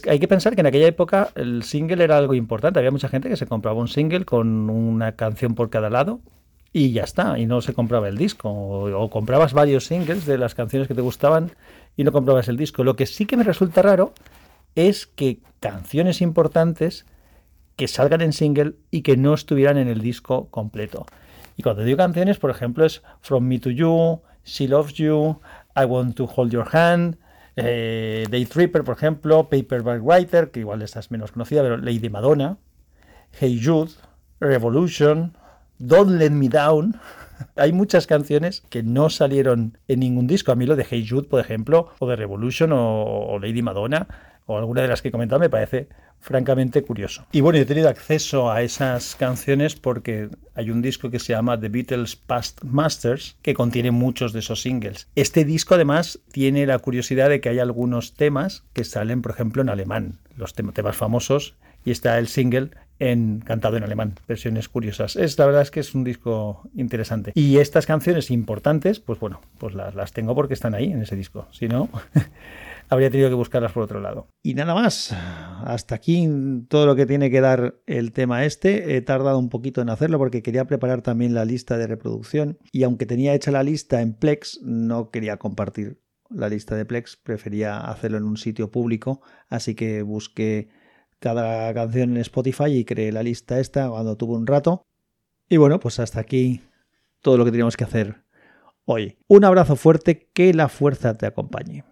Hay 0.09 0.21
que 0.21 0.29
pensar 0.29 0.55
que 0.55 0.61
en 0.61 0.69
aquella 0.69 0.87
época 0.87 1.31
el 1.35 1.65
single 1.65 2.05
era 2.05 2.17
algo 2.17 2.35
importante. 2.35 2.79
Había 2.79 2.93
mucha 2.93 3.09
gente 3.09 3.29
que 3.29 3.37
se 3.37 3.49
compraba 3.49 3.81
un 3.81 3.89
single 3.89 4.25
con 4.25 4.71
una 4.71 5.17
canción 5.17 5.57
por 5.57 5.69
cada 5.69 5.91
lado 5.91 6.21
y 6.73 6.93
ya 6.93 7.03
está, 7.03 7.41
y 7.41 7.47
no 7.47 7.63
se 7.63 7.75
compraba 7.75 8.07
el 8.07 8.17
disco. 8.17 8.49
O, 8.53 9.11
comprabas 9.11 9.53
varios 9.53 9.87
singles 9.87 10.27
de 10.27 10.39
las 10.39 10.55
canciones 10.55 10.87
que 10.87 10.95
te 10.95 11.01
gustaban 11.01 11.51
y 11.97 12.05
no 12.05 12.13
comprabas 12.13 12.47
el 12.47 12.57
disco. 12.57 12.85
Lo 12.85 12.95
que 12.95 13.07
sí 13.07 13.27
que 13.27 13.37
me 13.37 13.43
resulta 13.43 13.83
raro 13.83 14.15
es 14.77 15.09
que 15.09 15.41
canciones 15.59 16.21
importantes 16.21 17.05
que 17.81 17.89
salgan 17.89 18.21
en 18.21 18.35
single 18.35 18.75
y 18.91 19.01
que 19.01 19.17
no 19.17 19.33
estuvieran 19.33 19.79
en 19.79 19.89
el 19.89 20.03
disco 20.03 20.51
completo. 20.51 21.07
Y 21.57 21.63
cuando 21.63 21.83
digo 21.83 21.97
canciones, 21.97 22.37
por 22.37 22.51
ejemplo, 22.51 22.85
es 22.85 23.01
From 23.23 23.45
Me 23.45 23.59
to 23.59 23.71
You, 23.71 24.21
She 24.45 24.69
Loves 24.69 24.93
You, 24.93 25.41
I 25.75 25.87
Want 25.87 26.15
to 26.17 26.27
Hold 26.27 26.53
Your 26.53 26.69
Hand, 26.77 27.17
eh, 27.57 28.27
Day 28.31 28.45
Tripper, 28.45 28.85
por 28.85 28.97
ejemplo, 28.97 29.49
Paperback 29.49 30.03
Writer, 30.03 30.51
que 30.51 30.61
igual 30.61 30.83
esta 30.83 31.01
es 31.01 31.11
menos 31.11 31.33
conocida, 31.33 31.63
pero 31.63 31.79
Lady 31.79 32.11
Madonna, 32.11 32.59
Hey 33.41 33.59
Jude, 33.65 33.93
Revolution, 34.41 35.35
Don't 35.79 36.19
Let 36.19 36.33
Me 36.33 36.51
Down. 36.51 37.01
Hay 37.57 37.73
muchas 37.73 38.07
canciones 38.07 38.61
que 38.69 38.83
no 38.83 39.09
salieron 39.09 39.79
en 39.89 40.01
ningún 40.01 40.27
disco. 40.27 40.53
A 40.53 40.55
mí 40.55 40.67
lo 40.67 40.77
de 40.77 40.87
Hey 40.87 41.07
Jude, 41.09 41.29
por 41.29 41.41
ejemplo, 41.41 41.89
o 41.99 42.07
de 42.07 42.17
Revolution 42.17 42.73
o 42.75 43.39
Lady 43.41 43.63
Madonna, 43.63 44.07
o 44.45 44.59
alguna 44.59 44.83
de 44.83 44.89
las 44.89 45.01
que 45.01 45.09
he 45.09 45.13
comentado, 45.13 45.41
me 45.41 45.49
parece 45.49 45.89
francamente 46.21 46.83
curioso. 46.83 47.27
Y 47.33 47.41
bueno, 47.41 47.59
he 47.59 47.65
tenido 47.65 47.89
acceso 47.89 48.51
a 48.51 48.63
esas 48.63 49.17
canciones 49.17 49.75
porque 49.75 50.29
hay 50.55 50.71
un 50.71 50.83
disco 50.83 51.11
que 51.11 51.19
se 51.19 51.33
llama 51.33 51.59
The 51.59 51.69
Beatles 51.69 52.17
Past 52.17 52.63
Masters 52.63 53.37
que 53.43 53.55
contiene 53.55 53.91
muchos 53.91 54.33
de 54.33 54.41
esos 54.41 54.61
singles. 54.63 55.09
Este 55.17 55.45
disco 55.45 55.75
además 55.75 56.21
tiene 56.33 56.67
la 56.67 56.79
curiosidad 56.79 57.29
de 57.29 57.41
que 57.41 57.49
hay 57.49 57.59
algunos 57.59 58.15
temas 58.15 58.65
que 58.73 58.85
salen, 58.85 59.23
por 59.23 59.33
ejemplo, 59.33 59.63
en 59.63 59.71
alemán, 59.71 60.19
los 60.37 60.55
temas 60.55 60.97
famosos, 60.97 61.55
y 61.85 61.91
está 61.91 62.19
el 62.19 62.29
single 62.29 62.71
en 63.01 63.41
cantado 63.41 63.77
en 63.77 63.83
alemán, 63.83 64.15
versiones 64.29 64.69
curiosas. 64.69 65.17
Es 65.17 65.39
la 65.39 65.47
verdad 65.47 65.63
es 65.63 65.71
que 65.71 65.81
es 65.81 65.95
un 65.95 66.05
disco 66.05 66.69
interesante. 66.75 67.33
Y 67.35 67.57
estas 67.57 67.87
canciones 67.87 68.31
importantes, 68.31 69.01
pues 69.01 69.19
bueno, 69.19 69.41
pues 69.59 69.75
las, 69.75 69.95
las 69.95 70.13
tengo 70.13 70.35
porque 70.35 70.55
están 70.55 70.75
ahí 70.75 70.93
en 70.93 71.03
ese 71.03 71.17
disco. 71.17 71.49
Si 71.51 71.67
no, 71.67 71.89
habría 72.91 73.11
tenido 73.11 73.31
que 73.31 73.35
buscarlas 73.35 73.73
por 73.73 73.83
otro 73.83 74.01
lado. 74.01 74.29
Y 74.43 74.55
nada 74.55 74.75
más, 74.75 75.13
hasta 75.65 75.95
aquí 75.95 76.29
todo 76.69 76.85
lo 76.85 76.95
que 76.95 77.07
tiene 77.07 77.31
que 77.31 77.41
dar 77.41 77.77
el 77.87 78.13
tema 78.13 78.45
este. 78.45 78.97
He 78.97 79.01
tardado 79.01 79.39
un 79.39 79.49
poquito 79.49 79.81
en 79.81 79.89
hacerlo 79.89 80.19
porque 80.19 80.43
quería 80.43 80.67
preparar 80.67 81.01
también 81.01 81.33
la 81.33 81.47
lista 81.47 81.79
de 81.79 81.87
reproducción 81.87 82.59
y 82.71 82.83
aunque 82.83 83.07
tenía 83.07 83.35
hecha 83.35 83.51
la 83.51 83.63
lista 83.63 84.03
en 84.03 84.13
Plex, 84.13 84.61
no 84.63 85.11
quería 85.11 85.39
compartir 85.39 86.01
la 86.29 86.49
lista 86.49 86.77
de 86.77 86.85
Plex, 86.85 87.17
prefería 87.17 87.79
hacerlo 87.79 88.19
en 88.19 88.25
un 88.25 88.37
sitio 88.37 88.71
público, 88.71 89.21
así 89.49 89.75
que 89.75 90.03
busqué 90.03 90.69
cada 91.21 91.73
canción 91.73 92.11
en 92.11 92.17
Spotify 92.19 92.73
y 92.73 92.85
creé 92.85 93.13
la 93.13 93.23
lista 93.23 93.61
esta 93.61 93.89
cuando 93.89 94.17
tuve 94.17 94.37
un 94.37 94.47
rato. 94.47 94.87
Y 95.49 95.57
bueno, 95.59 95.79
pues 95.79 96.01
hasta 96.01 96.21
aquí 96.21 96.63
todo 97.21 97.37
lo 97.37 97.45
que 97.45 97.51
teníamos 97.51 97.77
que 97.77 97.85
hacer 97.85 98.25
hoy. 98.87 99.19
Un 99.29 99.45
abrazo 99.45 99.77
fuerte, 99.77 100.29
que 100.33 100.53
la 100.55 100.69
fuerza 100.69 101.17
te 101.17 101.27
acompañe. 101.27 101.85